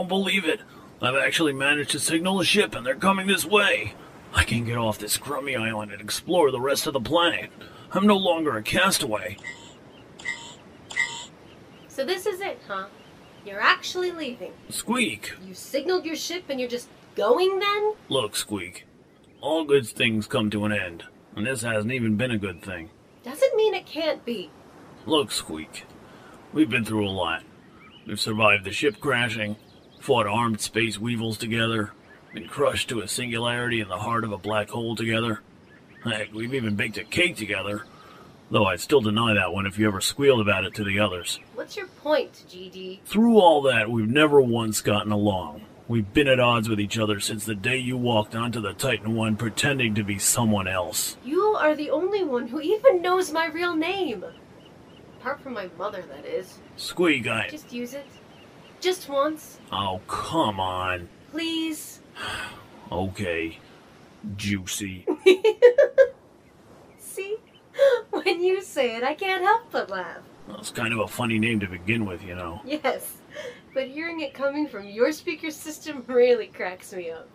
Believe 0.09 0.45
it. 0.45 0.61
I've 1.01 1.15
actually 1.15 1.53
managed 1.53 1.91
to 1.91 1.99
signal 1.99 2.41
a 2.41 2.45
ship 2.45 2.75
and 2.75 2.85
they're 2.85 2.95
coming 2.95 3.27
this 3.27 3.45
way. 3.45 3.93
I 4.33 4.43
can 4.43 4.65
get 4.65 4.77
off 4.77 4.99
this 4.99 5.17
crummy 5.17 5.55
island 5.55 5.91
and 5.91 6.01
explore 6.01 6.51
the 6.51 6.59
rest 6.59 6.85
of 6.87 6.93
the 6.93 6.99
planet. 6.99 7.49
I'm 7.91 8.05
no 8.05 8.17
longer 8.17 8.57
a 8.57 8.61
castaway. 8.61 9.37
So 11.87 12.05
this 12.05 12.25
is 12.25 12.41
it, 12.41 12.59
huh? 12.67 12.87
You're 13.45 13.61
actually 13.61 14.11
leaving. 14.11 14.51
Squeak. 14.69 15.33
You 15.45 15.53
signaled 15.53 16.05
your 16.05 16.15
ship 16.15 16.43
and 16.49 16.59
you're 16.59 16.69
just 16.69 16.89
going 17.15 17.59
then? 17.59 17.93
Look, 18.09 18.35
Squeak. 18.35 18.85
All 19.41 19.63
good 19.63 19.87
things 19.87 20.27
come 20.27 20.49
to 20.49 20.65
an 20.65 20.73
end, 20.73 21.05
and 21.35 21.47
this 21.47 21.61
hasn't 21.61 21.93
even 21.93 22.17
been 22.17 22.31
a 22.31 22.37
good 22.37 22.61
thing. 22.61 22.89
Doesn't 23.23 23.55
mean 23.55 23.73
it 23.73 23.85
can't 23.85 24.23
be. 24.25 24.49
Look, 25.05 25.31
Squeak. 25.31 25.85
We've 26.53 26.69
been 26.69 26.85
through 26.85 27.07
a 27.07 27.09
lot. 27.09 27.43
We've 28.05 28.19
survived 28.19 28.65
the 28.65 28.71
ship 28.71 28.99
crashing, 28.99 29.55
fought 29.99 30.27
armed 30.27 30.61
space 30.61 30.97
weevils 30.97 31.37
together, 31.37 31.91
been 32.33 32.47
crushed 32.47 32.89
to 32.89 33.01
a 33.01 33.07
singularity 33.07 33.81
in 33.81 33.87
the 33.87 33.97
heart 33.97 34.23
of 34.23 34.31
a 34.31 34.37
black 34.37 34.69
hole 34.69 34.95
together. 34.95 35.41
Heck, 36.03 36.33
we've 36.33 36.53
even 36.53 36.75
baked 36.75 36.97
a 36.97 37.03
cake 37.03 37.35
together. 37.35 37.83
Though 38.51 38.65
I'd 38.65 38.79
still 38.79 39.01
deny 39.01 39.33
that 39.35 39.53
one 39.53 39.67
if 39.67 39.77
you 39.77 39.87
ever 39.87 40.01
squealed 40.01 40.41
about 40.41 40.65
it 40.65 40.73
to 40.75 40.83
the 40.83 40.99
others. 40.99 41.39
What's 41.53 41.77
your 41.77 41.87
point, 41.87 42.45
GD? 42.49 43.01
Through 43.03 43.39
all 43.39 43.61
that, 43.63 43.91
we've 43.91 44.09
never 44.09 44.41
once 44.41 44.81
gotten 44.81 45.11
along. 45.11 45.61
We've 45.87 46.11
been 46.13 46.27
at 46.27 46.39
odds 46.39 46.69
with 46.69 46.79
each 46.79 46.97
other 46.97 47.19
since 47.19 47.45
the 47.45 47.55
day 47.55 47.77
you 47.77 47.97
walked 47.97 48.35
onto 48.35 48.61
the 48.61 48.73
Titan 48.73 49.15
One 49.15 49.35
pretending 49.35 49.95
to 49.95 50.03
be 50.03 50.19
someone 50.19 50.67
else. 50.67 51.17
You 51.23 51.41
are 51.59 51.75
the 51.75 51.89
only 51.89 52.23
one 52.23 52.47
who 52.47 52.61
even 52.61 53.01
knows 53.01 53.31
my 53.31 53.47
real 53.47 53.75
name. 53.75 54.23
Apart 55.19 55.41
from 55.41 55.53
my 55.53 55.69
mother, 55.77 56.03
that 56.03 56.25
is. 56.25 56.59
Squeak, 56.77 57.27
I. 57.27 57.49
Just 57.49 57.73
use 57.73 57.93
it. 57.93 58.05
Just 58.79 59.09
once, 59.09 59.59
Oh, 59.71 59.99
come 60.07 60.59
on. 60.59 61.09
please. 61.31 61.99
Okay. 62.91 63.57
Juicy. 64.35 65.05
See? 66.97 67.37
When 68.11 68.41
you 68.43 68.61
say 68.61 68.95
it, 68.97 69.03
I 69.03 69.13
can't 69.15 69.43
help 69.43 69.63
but 69.71 69.89
laugh. 69.89 70.17
Well, 70.47 70.57
it's 70.59 70.71
kind 70.71 70.93
of 70.93 70.99
a 70.99 71.07
funny 71.07 71.39
name 71.39 71.59
to 71.61 71.67
begin 71.67 72.05
with, 72.05 72.23
you 72.23 72.35
know. 72.35 72.61
Yes, 72.65 73.17
but 73.73 73.87
hearing 73.87 74.19
it 74.21 74.33
coming 74.33 74.67
from 74.67 74.87
your 74.87 75.11
speaker 75.11 75.51
system 75.51 76.03
really 76.07 76.47
cracks 76.47 76.91
me 76.93 77.11
up. 77.11 77.29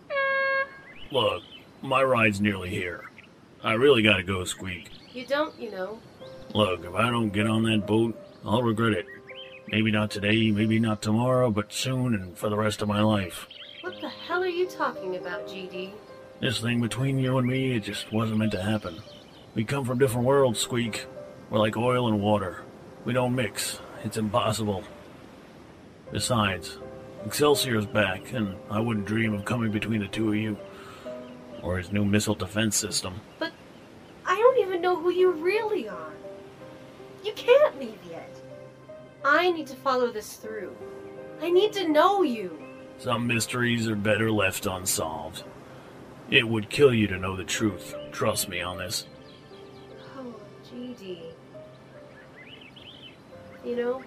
Look, 1.13 1.43
my 1.81 2.03
ride's 2.03 2.41
nearly 2.41 2.71
here. 2.71 3.05
I 3.63 3.75
really 3.75 4.03
gotta 4.03 4.23
go, 4.23 4.45
Squeak. 4.45 4.91
You 5.13 5.25
don't, 5.27 5.59
you 5.59 5.71
know. 5.71 5.99
Look, 6.55 6.85
if 6.85 6.95
I 6.95 7.09
don't 7.11 7.31
get 7.31 7.47
on 7.47 7.63
that 7.65 7.87
boat, 7.87 8.21
I'll 8.45 8.63
regret 8.63 8.93
it. 8.93 9.07
Maybe 9.69 9.91
not 9.91 10.11
today, 10.11 10.51
maybe 10.51 10.79
not 10.79 11.03
tomorrow, 11.03 11.51
but 11.51 11.73
soon 11.73 12.15
and 12.15 12.37
for 12.37 12.49
the 12.49 12.57
rest 12.57 12.83
of 12.83 12.89
my 12.89 13.01
life. 13.01 13.49
What 13.81 14.01
the 14.01 14.09
hell 14.09 14.43
are 14.43 14.47
you 14.47 14.67
talking 14.67 15.17
about, 15.17 15.47
GD? 15.49 15.93
This 16.41 16.61
thing 16.61 16.81
between 16.81 17.19
you 17.19 17.39
and 17.39 17.47
me, 17.47 17.77
it 17.77 17.85
just 17.85 18.13
wasn't 18.13 18.39
meant 18.39 18.53
to 18.53 18.63
happen. 18.63 19.01
We 19.55 19.65
come 19.65 19.85
from 19.85 19.99
different 19.99 20.27
worlds, 20.27 20.61
Squeak. 20.61 21.07
We're 21.49 21.59
like 21.59 21.77
oil 21.77 22.09
and 22.09 22.21
water. 22.21 22.63
We 23.05 23.13
don't 23.13 23.35
mix. 23.35 23.81
It's 24.05 24.17
impossible. 24.17 24.85
Besides, 26.13 26.79
Excelsior's 27.25 27.87
back, 27.87 28.33
and 28.33 28.57
I 28.71 28.81
wouldn't 28.81 29.07
dream 29.07 29.33
of 29.33 29.45
coming 29.45 29.71
between 29.71 30.01
the 30.01 30.09
two 30.09 30.29
of 30.29 30.37
you. 30.37 30.59
Or 31.63 31.79
his 31.79 31.91
new 31.91 32.05
missile 32.05 32.35
defense 32.35 32.77
system. 32.77 33.21
But 33.39 33.53
I 34.27 34.37
don't 34.37 34.59
even 34.59 34.83
know 34.83 34.97
who 34.97 35.11
you 35.11 35.31
really 35.31 35.89
are. 35.89 36.13
You 37.25 37.33
can't 37.33 37.79
leave 37.81 37.99
yet. 38.11 38.34
I 39.25 39.51
need 39.51 39.67
to 39.69 39.77
follow 39.77 40.11
this 40.11 40.35
through. 40.35 40.77
I 41.41 41.51
need 41.51 41.73
to 41.75 41.89
know 41.89 42.23
you. 42.23 42.59
Some 42.99 43.27
mysteries 43.27 43.89
are 43.89 43.97
better 43.97 44.31
left 44.31 44.67
unsolved. 44.67 45.45
It 46.31 46.47
would 46.49 46.71
kill 46.71 46.95
you 46.95 47.07
to 47.09 47.19
know 47.19 47.37
the 47.37 47.45
truth. 47.45 47.95
Trust 48.13 48.49
me 48.49 48.61
on 48.61 48.79
this. 48.79 49.07
Oh, 50.17 50.35
GD. 50.71 51.23
You 53.65 53.77
know, 53.77 54.03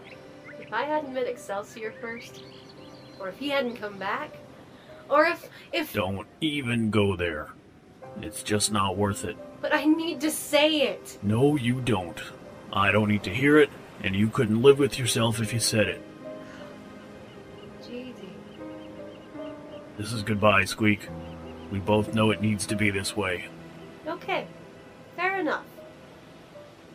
if 0.60 0.72
I 0.72 0.84
hadn't 0.84 1.14
met 1.14 1.28
Excelsior 1.28 1.94
first, 2.00 2.44
or 3.20 3.30
if 3.30 3.38
he 3.38 3.50
hadn't 3.50 3.78
come 3.78 3.98
back, 3.98 4.38
or 5.10 5.26
if, 5.26 5.50
if, 5.72 5.94
Don't 5.94 6.28
even 6.42 6.90
go 6.92 7.16
there. 7.16 7.50
It's 8.22 8.44
just 8.44 8.72
not 8.72 8.98
worth 8.98 9.24
it. 9.26 9.38
but 9.62 9.74
I 9.74 9.86
need 9.86 10.22
to 10.22 10.32
say 10.32 10.82
it. 10.82 11.18
No, 11.22 11.56
you 11.56 11.82
don't. 11.82 12.20
I 12.74 12.92
don't 12.92 13.08
need 13.10 13.24
to 13.24 13.34
hear 13.34 13.58
it, 13.60 13.70
and 14.04 14.16
you 14.16 14.28
couldn't 14.30 14.62
live 14.62 14.80
with 14.80 14.98
yourself 15.00 15.40
if 15.42 15.54
you 15.54 15.60
said 15.60 15.88
it. 15.88 16.02
GD. 17.84 18.16
This 19.98 20.14
is 20.14 20.24
goodbye, 20.24 20.66
Squeak. 20.66 21.10
We 21.72 21.80
both 21.80 22.14
know 22.14 22.32
it 22.32 22.42
needs 22.42 22.66
to 22.68 22.76
be 22.76 22.90
this 22.90 23.16
way. 23.18 23.46
Okay, 24.08 24.48
fair 25.16 25.40
enough. 25.40 25.66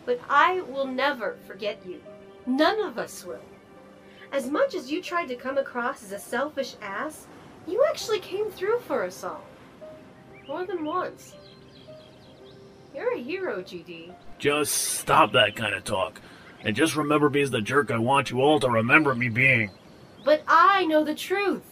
But 0.06 0.20
I 0.28 0.62
will 0.62 0.86
never 0.86 1.36
forget 1.46 1.80
you. 1.86 2.00
None 2.46 2.80
of 2.80 2.98
us 2.98 3.24
will. 3.24 3.44
As 4.32 4.48
much 4.48 4.74
as 4.74 4.90
you 4.90 5.02
tried 5.02 5.26
to 5.28 5.36
come 5.36 5.58
across 5.58 6.02
as 6.02 6.12
a 6.12 6.18
selfish 6.18 6.74
ass, 6.80 7.26
you 7.66 7.84
actually 7.88 8.18
came 8.18 8.50
through 8.50 8.80
for 8.80 9.04
us 9.04 9.22
all. 9.22 9.44
More 10.48 10.64
than 10.64 10.84
once. 10.84 11.36
You're 12.94 13.14
a 13.14 13.18
hero, 13.18 13.62
GD. 13.62 14.14
Just 14.38 14.72
stop 14.72 15.32
that 15.32 15.54
kind 15.54 15.74
of 15.74 15.84
talk. 15.84 16.20
And 16.64 16.76
just 16.76 16.96
remember 16.96 17.28
me 17.28 17.42
as 17.42 17.50
the 17.50 17.60
jerk 17.60 17.90
I 17.90 17.98
want 17.98 18.30
you 18.30 18.40
all 18.40 18.60
to 18.60 18.70
remember 18.70 19.14
me 19.14 19.28
being. 19.28 19.70
But 20.24 20.42
I 20.46 20.84
know 20.84 21.04
the 21.04 21.14
truth. 21.14 21.62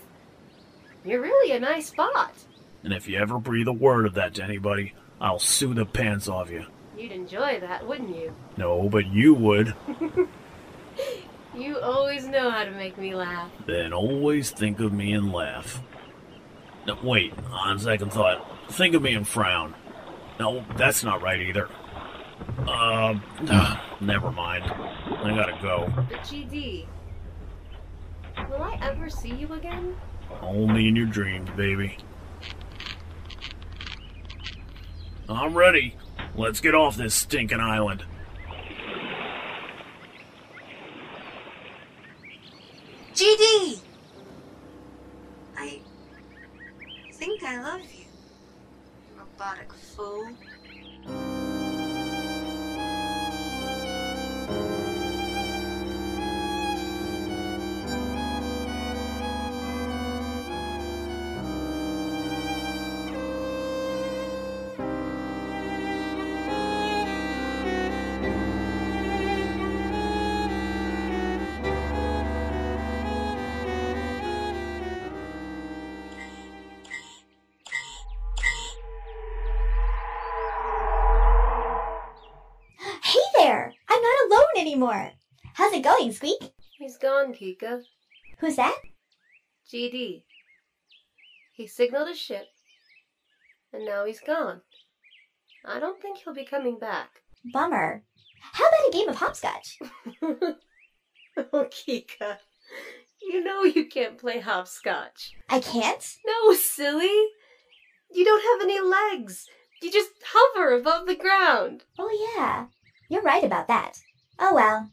You're 1.05 1.23
really 1.23 1.53
a 1.53 1.61
nice 1.61 1.91
bot. 1.91 2.35
And 2.83 2.93
if 2.93 3.09
you 3.09 3.19
ever 3.19 3.39
breathe 3.39 3.69
a 3.69 3.73
word 3.73 4.07
of 4.07 4.15
that 4.15 4.35
to 4.35 4.45
anybody, 4.45 4.95
I'll 5.21 5.39
sue 5.39 5.75
the 5.75 5.87
pants 5.87 6.29
off 6.29 6.51
you. 6.51 6.67
You'd 6.99 7.13
enjoy 7.13 7.61
that, 7.61 7.87
wouldn't 7.87 8.15
you? 8.15 8.35
No, 8.57 8.89
but 8.89 9.07
you 9.07 9.35
would. 9.35 9.75
You 11.57 11.81
always 11.81 12.27
know 12.27 12.51
how 12.51 12.65
to 12.65 12.71
make 12.71 12.97
me 12.97 13.15
laugh. 13.15 13.51
Then 13.67 13.93
always 13.93 14.51
think 14.51 14.79
of 14.79 14.93
me 14.93 15.13
and 15.13 15.33
laugh. 15.33 15.83
No, 16.87 16.97
wait, 17.03 17.35
on 17.51 17.79
second 17.79 18.13
thought, 18.13 18.73
think 18.73 18.95
of 18.95 19.03
me 19.03 19.15
and 19.15 19.27
frown. 19.27 19.75
No, 20.39 20.65
that's 20.77 21.03
not 21.03 21.23
right 21.23 21.41
either. 21.41 21.69
Uh, 22.67 23.19
never 24.01 24.31
mind. 24.31 24.65
I 24.65 25.35
gotta 25.35 25.59
go. 25.63 25.93
But 25.95 26.21
GD, 26.21 26.87
will 28.49 28.63
I 28.63 28.79
ever 28.83 29.09
see 29.11 29.35
you 29.35 29.53
again? 29.53 29.97
Only 30.43 30.89
in 30.89 30.97
your 30.97 31.07
dreams, 31.07 31.49
baby. 31.57 31.97
I'm 35.29 35.57
ready. 35.57 35.97
Let's 36.35 36.61
get 36.61 36.75
off 36.75 36.97
this 36.97 37.15
stinking 37.15 37.61
island. 37.61 38.05
Anymore. 84.81 85.11
How's 85.55 85.75
it 85.75 85.85
going, 85.85 86.11
Squeak? 86.11 86.55
He's 86.79 86.97
gone, 86.97 87.35
Kika. 87.35 87.83
Who's 88.39 88.57
that? 88.57 88.79
GD. 89.71 90.23
He 91.53 91.67
signaled 91.67 92.09
a 92.09 92.15
ship, 92.15 92.47
and 93.75 93.85
now 93.85 94.07
he's 94.07 94.21
gone. 94.21 94.63
I 95.67 95.81
don't 95.81 96.01
think 96.01 96.19
he'll 96.19 96.33
be 96.33 96.47
coming 96.47 96.79
back. 96.79 97.11
Bummer. 97.53 98.03
How 98.41 98.65
about 98.65 98.89
a 98.89 98.93
game 98.93 99.09
of 99.09 99.17
hopscotch? 99.17 99.79
Oh, 101.53 101.65
Kika. 101.67 102.39
You 103.23 103.43
know 103.43 103.63
you 103.63 103.87
can't 103.87 104.19
play 104.19 104.41
hopscotch. 104.41 105.33
I 105.49 105.61
can't? 105.61 106.17
No, 106.27 106.53
silly. 106.55 107.29
You 108.13 108.25
don't 108.25 108.43
have 108.43 108.69
any 108.69 108.81
legs. 108.81 109.47
You 109.81 109.93
just 109.93 110.11
hover 110.27 110.75
above 110.75 111.07
the 111.07 111.15
ground. 111.15 111.85
Oh, 111.99 112.35
yeah. 112.37 112.67
You're 113.09 113.23
right 113.23 113.45
about 113.45 113.69
that. 113.69 114.01
Oh, 114.43 114.55
well. 114.55 114.91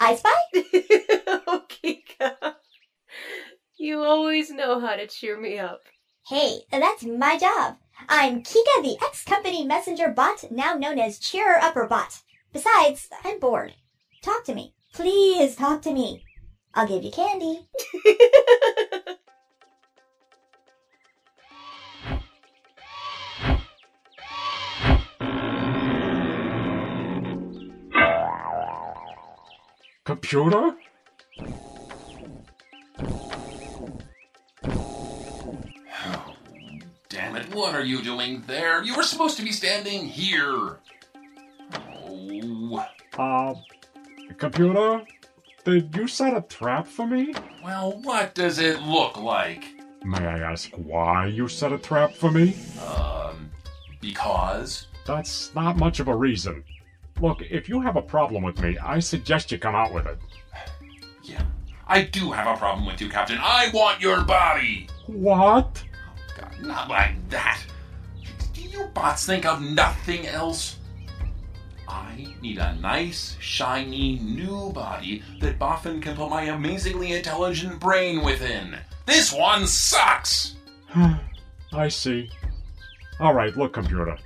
I 0.00 0.16
spy? 0.16 0.30
oh, 1.46 1.64
Kika. 1.68 2.54
You 3.76 4.02
always 4.02 4.50
know 4.50 4.80
how 4.80 4.96
to 4.96 5.06
cheer 5.06 5.38
me 5.38 5.58
up. 5.58 5.82
Hey, 6.26 6.62
that's 6.70 7.04
my 7.04 7.36
job. 7.36 7.76
I'm 8.08 8.42
Kika, 8.42 8.82
the 8.82 8.96
ex-company 9.04 9.64
messenger 9.66 10.08
bot, 10.08 10.50
now 10.50 10.72
known 10.74 10.98
as 10.98 11.18
Cheerer 11.18 11.58
Upper 11.60 11.86
Bot. 11.86 12.22
Besides, 12.54 13.10
I'm 13.24 13.38
bored. 13.38 13.74
Talk 14.22 14.44
to 14.44 14.54
me. 14.54 14.74
Please 14.94 15.54
talk 15.56 15.82
to 15.82 15.92
me. 15.92 16.24
I'll 16.72 16.88
give 16.88 17.04
you 17.04 17.10
candy. 17.10 17.68
Computer? 30.06 30.76
Damn 37.08 37.34
it, 37.34 37.52
what 37.52 37.74
are 37.74 37.84
you 37.84 38.00
doing 38.02 38.44
there? 38.46 38.84
You 38.84 38.94
were 38.94 39.02
supposed 39.02 39.36
to 39.38 39.42
be 39.42 39.50
standing 39.50 40.06
here. 40.06 40.78
Oh. 42.08 42.86
Uh, 43.18 43.54
computer? 44.38 45.02
Did 45.64 45.92
you 45.96 46.06
set 46.06 46.36
a 46.36 46.42
trap 46.42 46.86
for 46.86 47.08
me? 47.08 47.34
Well, 47.64 47.98
what 48.02 48.32
does 48.36 48.60
it 48.60 48.80
look 48.82 49.20
like? 49.20 49.64
May 50.04 50.24
I 50.24 50.38
ask 50.38 50.70
why 50.76 51.26
you 51.26 51.48
set 51.48 51.72
a 51.72 51.78
trap 51.78 52.14
for 52.14 52.30
me? 52.30 52.54
Um, 52.86 53.50
because? 54.00 54.86
That's 55.04 55.52
not 55.56 55.78
much 55.78 55.98
of 55.98 56.06
a 56.06 56.14
reason. 56.14 56.62
Look, 57.20 57.42
if 57.42 57.68
you 57.68 57.80
have 57.80 57.96
a 57.96 58.02
problem 58.02 58.42
with 58.42 58.60
me, 58.60 58.76
I 58.78 58.98
suggest 58.98 59.50
you 59.50 59.58
come 59.58 59.74
out 59.74 59.92
with 59.92 60.06
it. 60.06 60.18
Yeah, 61.22 61.42
I 61.86 62.02
do 62.02 62.30
have 62.30 62.46
a 62.46 62.58
problem 62.58 62.86
with 62.86 63.00
you, 63.00 63.08
Captain. 63.08 63.38
I 63.40 63.70
want 63.72 64.00
your 64.00 64.22
body! 64.22 64.88
What? 65.06 65.82
Oh, 66.06 66.40
God, 66.40 66.54
not 66.60 66.88
like 66.88 67.28
that. 67.30 67.60
Do 68.52 68.62
you 68.62 68.86
bots 68.92 69.24
think 69.24 69.46
of 69.46 69.62
nothing 69.62 70.26
else? 70.26 70.76
I 71.88 72.34
need 72.42 72.58
a 72.58 72.74
nice, 72.74 73.36
shiny, 73.40 74.18
new 74.18 74.72
body 74.72 75.22
that 75.40 75.58
Boffin 75.58 76.02
can 76.02 76.16
put 76.16 76.30
my 76.30 76.42
amazingly 76.42 77.12
intelligent 77.12 77.80
brain 77.80 78.22
within. 78.22 78.76
This 79.06 79.32
one 79.32 79.66
sucks! 79.66 80.56
I 81.72 81.88
see. 81.88 82.30
Alright, 83.20 83.56
look, 83.56 83.72
computer. 83.72 84.18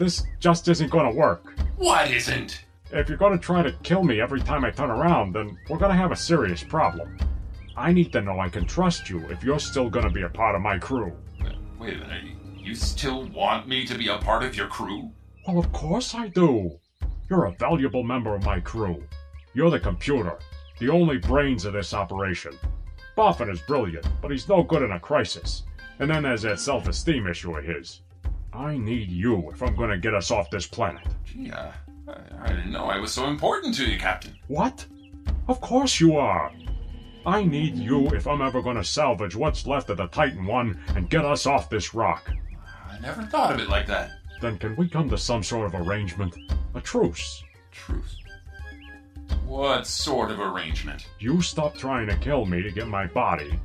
This 0.00 0.24
just 0.38 0.66
isn't 0.66 0.90
gonna 0.90 1.10
work. 1.12 1.52
What 1.76 2.10
isn't? 2.10 2.64
If 2.90 3.10
you're 3.10 3.18
gonna 3.18 3.36
try 3.36 3.62
to 3.62 3.70
kill 3.82 4.02
me 4.02 4.18
every 4.18 4.40
time 4.40 4.64
I 4.64 4.70
turn 4.70 4.90
around, 4.90 5.34
then 5.34 5.58
we're 5.68 5.76
gonna 5.76 5.94
have 5.94 6.10
a 6.10 6.16
serious 6.16 6.64
problem. 6.64 7.18
I 7.76 7.92
need 7.92 8.10
to 8.12 8.22
know 8.22 8.40
I 8.40 8.48
can 8.48 8.64
trust 8.64 9.10
you 9.10 9.18
if 9.28 9.44
you're 9.44 9.58
still 9.58 9.90
gonna 9.90 10.08
be 10.08 10.22
a 10.22 10.28
part 10.30 10.54
of 10.54 10.62
my 10.62 10.78
crew. 10.78 11.12
Wait 11.78 11.96
a 11.96 11.98
minute. 11.98 12.34
You 12.56 12.74
still 12.74 13.26
want 13.26 13.68
me 13.68 13.84
to 13.84 13.94
be 13.94 14.08
a 14.08 14.16
part 14.16 14.42
of 14.42 14.56
your 14.56 14.68
crew? 14.68 15.10
Well, 15.46 15.58
of 15.58 15.70
course 15.70 16.14
I 16.14 16.28
do. 16.28 16.80
You're 17.28 17.44
a 17.44 17.52
valuable 17.52 18.02
member 18.02 18.34
of 18.34 18.42
my 18.42 18.58
crew. 18.58 19.04
You're 19.52 19.70
the 19.70 19.80
computer, 19.80 20.38
the 20.78 20.88
only 20.88 21.18
brains 21.18 21.66
of 21.66 21.74
this 21.74 21.92
operation. 21.92 22.54
Boffin 23.18 23.50
is 23.50 23.60
brilliant, 23.60 24.08
but 24.22 24.30
he's 24.30 24.48
no 24.48 24.62
good 24.62 24.80
in 24.80 24.92
a 24.92 24.98
crisis. 24.98 25.64
And 25.98 26.08
then 26.08 26.22
there's 26.22 26.40
that 26.40 26.58
self 26.58 26.88
esteem 26.88 27.26
issue 27.26 27.54
of 27.54 27.64
his. 27.64 28.00
I 28.52 28.76
need 28.76 29.10
you 29.10 29.50
if 29.50 29.62
I'm 29.62 29.76
going 29.76 29.90
to 29.90 29.98
get 29.98 30.14
us 30.14 30.30
off 30.30 30.50
this 30.50 30.66
planet. 30.66 31.06
Gee, 31.24 31.50
uh, 31.50 31.70
I, 32.08 32.14
I 32.42 32.48
didn't 32.48 32.72
know 32.72 32.86
I 32.86 32.98
was 32.98 33.12
so 33.12 33.26
important 33.26 33.74
to 33.76 33.84
you, 33.84 33.98
Captain. 33.98 34.34
What? 34.48 34.86
Of 35.48 35.60
course 35.60 36.00
you 36.00 36.16
are. 36.16 36.52
I 37.26 37.44
need 37.44 37.76
you 37.76 38.08
if 38.08 38.26
I'm 38.26 38.40
ever 38.40 38.62
going 38.62 38.76
to 38.76 38.84
salvage 38.84 39.36
what's 39.36 39.66
left 39.66 39.90
of 39.90 39.98
the 39.98 40.06
Titan 40.06 40.46
One 40.46 40.80
and 40.96 41.10
get 41.10 41.24
us 41.24 41.46
off 41.46 41.68
this 41.68 41.94
rock. 41.94 42.32
I 42.88 42.98
never 43.00 43.22
thought 43.22 43.52
of 43.52 43.60
it 43.60 43.68
like 43.68 43.86
that. 43.86 44.10
Then 44.40 44.58
can 44.58 44.74
we 44.76 44.88
come 44.88 45.08
to 45.10 45.18
some 45.18 45.42
sort 45.42 45.66
of 45.66 45.86
arrangement? 45.86 46.34
A 46.74 46.80
truce. 46.80 47.44
Truce? 47.70 48.16
What 49.46 49.86
sort 49.86 50.30
of 50.30 50.40
arrangement? 50.40 51.06
You 51.18 51.42
stop 51.42 51.76
trying 51.76 52.06
to 52.08 52.16
kill 52.16 52.46
me 52.46 52.62
to 52.62 52.70
get 52.70 52.88
my 52.88 53.06
body, 53.06 53.58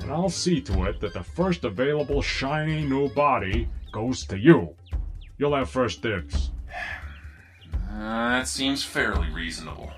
and 0.00 0.10
I'll 0.10 0.28
see 0.28 0.60
to 0.62 0.84
it 0.84 1.00
that 1.00 1.14
the 1.14 1.22
first 1.22 1.64
available 1.64 2.20
shiny 2.20 2.82
new 2.82 3.08
body 3.10 3.68
goes 3.92 4.24
to 4.26 4.38
you. 4.38 4.74
You'll 5.38 5.54
have 5.54 5.70
first 5.70 6.02
dibs. 6.02 6.50
Uh, 7.90 7.98
that 8.30 8.48
seems 8.48 8.84
fairly 8.84 9.30
reasonable. 9.30 9.90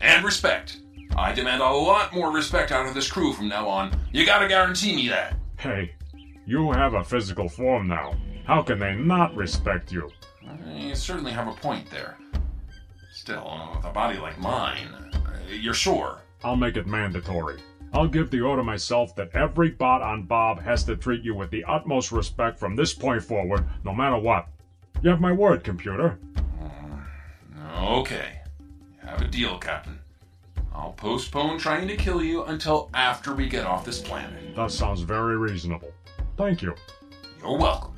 And 0.00 0.24
respect. 0.24 0.78
I 1.16 1.32
demand 1.32 1.62
a 1.62 1.70
lot 1.70 2.14
more 2.14 2.30
respect 2.30 2.72
out 2.72 2.86
of 2.86 2.94
this 2.94 3.10
crew 3.10 3.32
from 3.32 3.48
now 3.48 3.68
on. 3.68 3.98
You 4.12 4.26
gotta 4.26 4.48
guarantee 4.48 4.94
me 4.94 5.08
that. 5.08 5.36
Hey, 5.58 5.94
you 6.46 6.70
have 6.72 6.94
a 6.94 7.04
physical 7.04 7.48
form 7.48 7.88
now. 7.88 8.14
How 8.46 8.62
can 8.62 8.78
they 8.78 8.94
not 8.94 9.34
respect 9.34 9.90
you? 9.90 10.10
You 10.74 10.94
certainly 10.94 11.32
have 11.32 11.48
a 11.48 11.52
point 11.52 11.90
there. 11.90 12.16
Still, 13.12 13.72
with 13.74 13.84
a 13.84 13.90
body 13.90 14.18
like 14.18 14.38
mine, 14.38 14.88
uh, 15.14 15.38
you're 15.50 15.74
sure? 15.74 16.20
I'll 16.44 16.54
make 16.56 16.76
it 16.76 16.86
mandatory. 16.86 17.60
I'll 17.92 18.08
give 18.08 18.30
the 18.30 18.40
order 18.40 18.62
myself 18.62 19.14
that 19.16 19.34
every 19.34 19.70
bot 19.70 20.02
on 20.02 20.24
Bob 20.24 20.60
has 20.60 20.84
to 20.84 20.96
treat 20.96 21.22
you 21.22 21.34
with 21.34 21.50
the 21.50 21.64
utmost 21.64 22.12
respect 22.12 22.58
from 22.58 22.76
this 22.76 22.92
point 22.92 23.22
forward, 23.22 23.64
no 23.84 23.94
matter 23.94 24.18
what. 24.18 24.48
You 25.02 25.10
have 25.10 25.20
my 25.20 25.32
word, 25.32 25.64
computer. 25.64 26.18
Uh, 27.58 27.98
okay. 27.98 28.40
You 29.02 29.08
have 29.08 29.22
a 29.22 29.28
deal, 29.28 29.58
Captain. 29.58 29.98
I'll 30.74 30.92
postpone 30.92 31.58
trying 31.58 31.88
to 31.88 31.96
kill 31.96 32.22
you 32.22 32.44
until 32.44 32.90
after 32.92 33.34
we 33.34 33.48
get 33.48 33.64
off 33.64 33.84
this 33.84 34.00
planet. 34.00 34.54
That 34.54 34.70
sounds 34.70 35.00
very 35.00 35.38
reasonable. 35.38 35.92
Thank 36.36 36.60
you. 36.60 36.74
You're 37.40 37.56
welcome. 37.56 37.94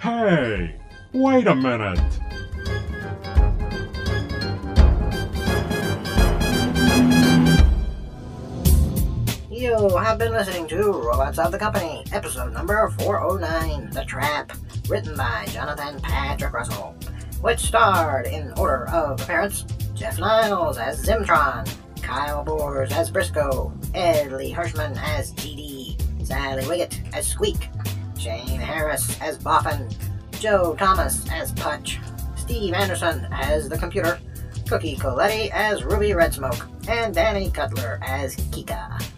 Hey, 0.00 0.74
wait 1.12 1.46
a 1.46 1.54
minute. 1.54 2.00
You 9.62 9.96
have 9.96 10.18
been 10.18 10.32
listening 10.32 10.66
to 10.70 10.90
Robots 10.90 11.38
of 11.38 11.52
the 11.52 11.58
Company, 11.58 12.02
episode 12.10 12.52
number 12.52 12.90
409, 12.98 13.90
The 13.90 14.04
Trap, 14.04 14.50
written 14.88 15.16
by 15.16 15.46
Jonathan 15.50 16.00
Patrick 16.00 16.52
Russell, 16.52 16.96
which 17.42 17.60
starred, 17.60 18.26
in 18.26 18.52
order 18.58 18.88
of 18.88 19.20
appearance, 19.20 19.64
Jeff 19.94 20.18
Niles 20.18 20.78
as 20.78 21.06
Zimtron, 21.06 21.72
Kyle 22.02 22.42
Boers 22.42 22.90
as 22.90 23.08
Briscoe, 23.08 23.72
Ed 23.94 24.32
Lee 24.32 24.52
Hirschman 24.52 25.00
as 25.00 25.32
GD, 25.34 26.26
Sally 26.26 26.64
Wiggett 26.64 26.98
as 27.14 27.28
Squeak, 27.28 27.68
Shane 28.18 28.58
Harris 28.58 29.16
as 29.20 29.38
Boffin, 29.38 29.88
Joe 30.40 30.74
Thomas 30.74 31.24
as 31.30 31.52
Punch, 31.52 32.00
Steve 32.34 32.74
Anderson 32.74 33.28
as 33.30 33.68
the 33.68 33.78
computer, 33.78 34.18
Cookie 34.68 34.96
Coletti 34.96 35.50
as 35.52 35.84
Ruby 35.84 36.14
Red 36.14 36.34
Smoke, 36.34 36.66
and 36.88 37.14
Danny 37.14 37.48
Cutler 37.48 38.00
as 38.02 38.34
Kika. 38.50 39.11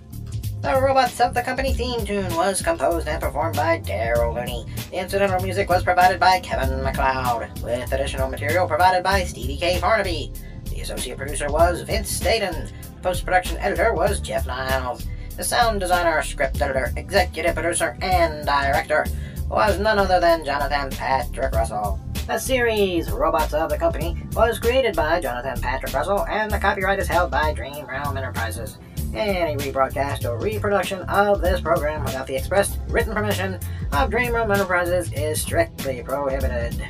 The 0.64 0.80
Robots 0.80 1.20
of 1.20 1.34
the 1.34 1.42
Company 1.42 1.74
theme 1.74 2.06
tune 2.06 2.34
was 2.34 2.62
composed 2.62 3.06
and 3.06 3.20
performed 3.20 3.54
by 3.54 3.80
Daryl 3.80 4.34
Looney. 4.34 4.64
The 4.90 4.96
incidental 4.96 5.38
music 5.42 5.68
was 5.68 5.84
provided 5.84 6.18
by 6.18 6.40
Kevin 6.40 6.82
MacLeod, 6.82 7.62
with 7.62 7.92
additional 7.92 8.30
material 8.30 8.66
provided 8.66 9.04
by 9.04 9.24
Stevie 9.24 9.58
K. 9.58 9.78
Farnaby. 9.78 10.34
The 10.70 10.80
associate 10.80 11.18
producer 11.18 11.52
was 11.52 11.82
Vince 11.82 12.08
Staten. 12.08 12.70
Post 13.02 13.26
production 13.26 13.58
editor 13.58 13.92
was 13.92 14.20
Jeff 14.20 14.46
Niles. 14.46 15.06
The 15.36 15.44
sound 15.44 15.80
designer, 15.80 16.22
script 16.22 16.62
editor, 16.62 16.94
executive 16.96 17.54
producer, 17.54 17.98
and 18.00 18.46
director 18.46 19.04
was 19.50 19.78
none 19.78 19.98
other 19.98 20.18
than 20.18 20.46
Jonathan 20.46 20.88
Patrick 20.88 21.52
Russell. 21.52 22.00
The 22.26 22.38
series 22.38 23.10
Robots 23.10 23.52
of 23.52 23.68
the 23.68 23.76
Company 23.76 24.16
was 24.32 24.58
created 24.58 24.96
by 24.96 25.20
Jonathan 25.20 25.60
Patrick 25.60 25.92
Russell, 25.92 26.24
and 26.24 26.50
the 26.50 26.58
copyright 26.58 27.00
is 27.00 27.06
held 27.06 27.30
by 27.30 27.52
Dream 27.52 27.84
Realm 27.84 28.16
Enterprises. 28.16 28.78
Any 29.14 29.56
rebroadcast 29.56 30.24
or 30.24 30.38
reproduction 30.38 31.02
of 31.02 31.40
this 31.40 31.60
program 31.60 32.02
without 32.04 32.26
the 32.26 32.34
express 32.34 32.76
written 32.88 33.14
permission 33.14 33.60
of 33.92 34.10
Dream 34.10 34.34
Realm 34.34 34.50
Enterprises 34.50 35.12
is 35.12 35.40
strictly 35.40 36.02
prohibited. 36.02 36.84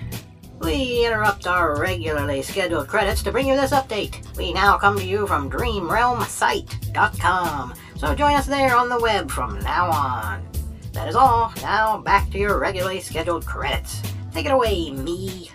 We 0.61 1.05
interrupt 1.05 1.47
our 1.47 1.79
regularly 1.79 2.41
scheduled 2.41 2.89
credits 2.89 3.23
to 3.25 3.31
bring 3.31 3.47
you 3.47 3.57
this 3.57 3.73
update. 3.73 4.35
We 4.39 4.55
now 4.55 4.79
come 4.79 4.97
to 4.99 5.05
you 5.05 5.27
from 5.27 5.51
DreamRealmSite.com, 5.51 7.75
so 7.99 8.15
join 8.15 8.37
us 8.37 8.47
there 8.47 8.75
on 8.75 8.89
the 8.89 9.01
web 9.01 9.31
from 9.31 9.59
now 9.59 9.91
on. 9.91 10.49
That 10.93 11.09
is 11.09 11.17
all. 11.17 11.53
Now 11.61 11.99
back 11.99 12.31
to 12.31 12.39
your 12.39 12.59
regularly 12.59 13.01
scheduled 13.01 13.45
credits. 13.45 14.01
Take 14.33 14.47
it 14.47 14.53
away, 14.53 14.93
me. 14.93 15.51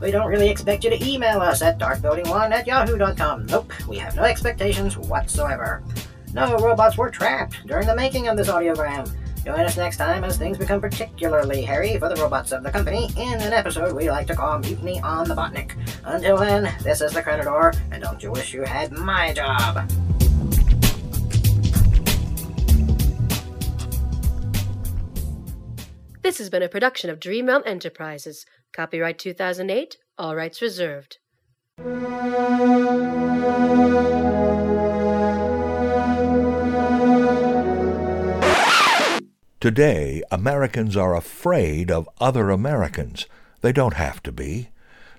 We 0.00 0.12
don't 0.12 0.28
really 0.28 0.48
expect 0.48 0.84
you 0.84 0.90
to 0.90 1.04
email 1.04 1.40
us 1.40 1.60
at 1.60 1.78
darkbuilding1 1.78 2.52
at 2.52 2.66
yahoo.com. 2.66 3.46
Nope, 3.46 3.72
we 3.88 3.98
have 3.98 4.14
no 4.14 4.22
expectations 4.22 4.96
whatsoever. 4.96 5.82
No 6.32 6.56
robots 6.58 6.96
were 6.96 7.10
trapped 7.10 7.66
during 7.66 7.86
the 7.86 7.96
making 7.96 8.28
of 8.28 8.36
this 8.36 8.48
audiogram. 8.48 9.10
Join 9.44 9.60
us 9.60 9.76
next 9.76 9.96
time 9.96 10.24
as 10.24 10.36
things 10.36 10.58
become 10.58 10.80
particularly 10.80 11.62
hairy 11.62 11.98
for 11.98 12.08
the 12.08 12.16
robots 12.16 12.52
of 12.52 12.62
the 12.62 12.70
company 12.70 13.08
in 13.16 13.40
an 13.40 13.52
episode 13.52 13.96
we 13.96 14.10
like 14.10 14.26
to 14.26 14.36
call 14.36 14.58
Mutiny 14.58 15.00
on 15.00 15.26
the 15.26 15.34
Botnik. 15.34 15.72
Until 16.04 16.36
then, 16.36 16.72
this 16.82 17.00
is 17.00 17.12
the 17.12 17.22
Creditor, 17.22 17.72
and 17.90 18.02
don't 18.02 18.22
you 18.22 18.30
wish 18.30 18.52
you 18.52 18.62
had 18.62 18.92
my 18.92 19.32
job? 19.32 19.90
This 26.20 26.36
has 26.36 26.50
been 26.50 26.62
a 26.62 26.68
production 26.68 27.08
of 27.08 27.20
Dream 27.20 27.46
Realm 27.46 27.62
Enterprises. 27.64 28.44
Copyright 28.72 29.18
2008, 29.18 29.96
all 30.18 30.34
rights 30.34 30.60
reserved. 30.60 31.18
Today, 39.60 40.22
Americans 40.30 40.96
are 40.96 41.16
afraid 41.16 41.90
of 41.90 42.08
other 42.20 42.50
Americans. 42.50 43.26
They 43.60 43.72
don't 43.72 43.94
have 43.94 44.22
to 44.24 44.32
be. 44.32 44.70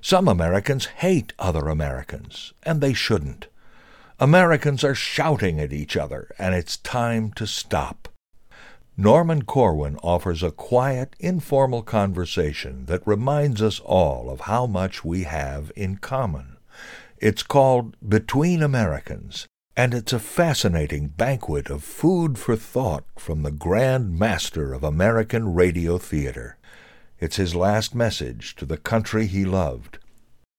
Some 0.01 0.27
Americans 0.27 0.85
hate 0.85 1.33
other 1.39 1.67
Americans, 1.67 2.53
and 2.63 2.79
they 2.79 2.93
shouldn't. 2.93 3.47
Americans 4.19 4.83
are 4.83 4.95
shouting 4.95 5.59
at 5.59 5.71
each 5.71 5.95
other, 5.95 6.33
and 6.37 6.53
it's 6.53 6.75
time 6.75 7.31
to 7.33 7.47
stop. 7.47 8.08
Norman 9.01 9.43
Corwin 9.43 9.95
offers 10.03 10.43
a 10.43 10.51
quiet, 10.51 11.15
informal 11.21 11.83
conversation 11.83 12.85
that 12.87 13.07
reminds 13.07 13.61
us 13.61 13.79
all 13.79 14.29
of 14.29 14.41
how 14.41 14.65
much 14.65 15.05
we 15.05 15.23
have 15.23 15.71
in 15.73 15.95
common. 15.95 16.57
It's 17.17 17.41
called 17.41 17.95
Between 18.05 18.61
Americans, 18.61 19.47
and 19.77 19.93
it's 19.93 20.11
a 20.11 20.19
fascinating 20.19 21.07
banquet 21.07 21.69
of 21.69 21.81
food 21.81 22.37
for 22.37 22.57
thought 22.57 23.05
from 23.17 23.43
the 23.43 23.53
grand 23.53 24.19
master 24.19 24.73
of 24.73 24.83
American 24.83 25.53
radio 25.53 25.97
theater. 25.97 26.57
It's 27.21 27.37
his 27.37 27.55
last 27.55 27.95
message 27.95 28.53
to 28.57 28.65
the 28.65 28.75
country 28.75 29.27
he 29.27 29.45
loved. 29.45 29.99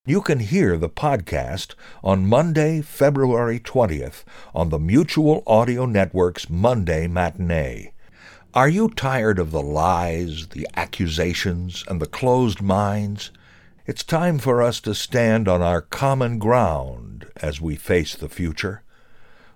You 0.06 0.22
can 0.22 0.38
hear 0.38 0.78
the 0.78 0.88
podcast 0.88 1.74
on 2.02 2.24
Monday, 2.26 2.80
February 2.80 3.60
20th 3.60 4.24
on 4.54 4.70
the 4.70 4.78
Mutual 4.78 5.42
Audio 5.46 5.84
Network's 5.84 6.48
Monday 6.48 7.06
Matinee. 7.06 7.92
Are 8.52 8.68
you 8.68 8.88
tired 8.88 9.38
of 9.38 9.52
the 9.52 9.62
lies, 9.62 10.48
the 10.48 10.66
accusations, 10.74 11.84
and 11.86 12.02
the 12.02 12.06
closed 12.06 12.60
minds? 12.60 13.30
It's 13.86 14.02
time 14.02 14.40
for 14.40 14.60
us 14.60 14.80
to 14.80 14.92
stand 14.92 15.46
on 15.46 15.62
our 15.62 15.80
common 15.80 16.40
ground 16.40 17.30
as 17.36 17.60
we 17.60 17.76
face 17.76 18.16
the 18.16 18.28
future. 18.28 18.82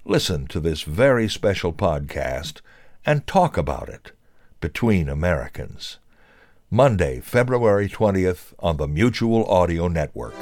Listen 0.05 0.47
to 0.47 0.61
this 0.61 0.83
very 0.83 1.29
special 1.29 1.73
podcast 1.73 2.61
and 3.05 3.27
talk 3.27 3.57
about 3.57 3.89
it 3.89 4.13
between 4.61 5.09
Americans. 5.09 5.99
Monday, 6.71 7.19
February 7.19 7.89
20th 7.89 8.53
on 8.61 8.77
the 8.77 8.87
Mutual 8.87 9.45
Audio 9.47 9.89
Network. 9.89 10.35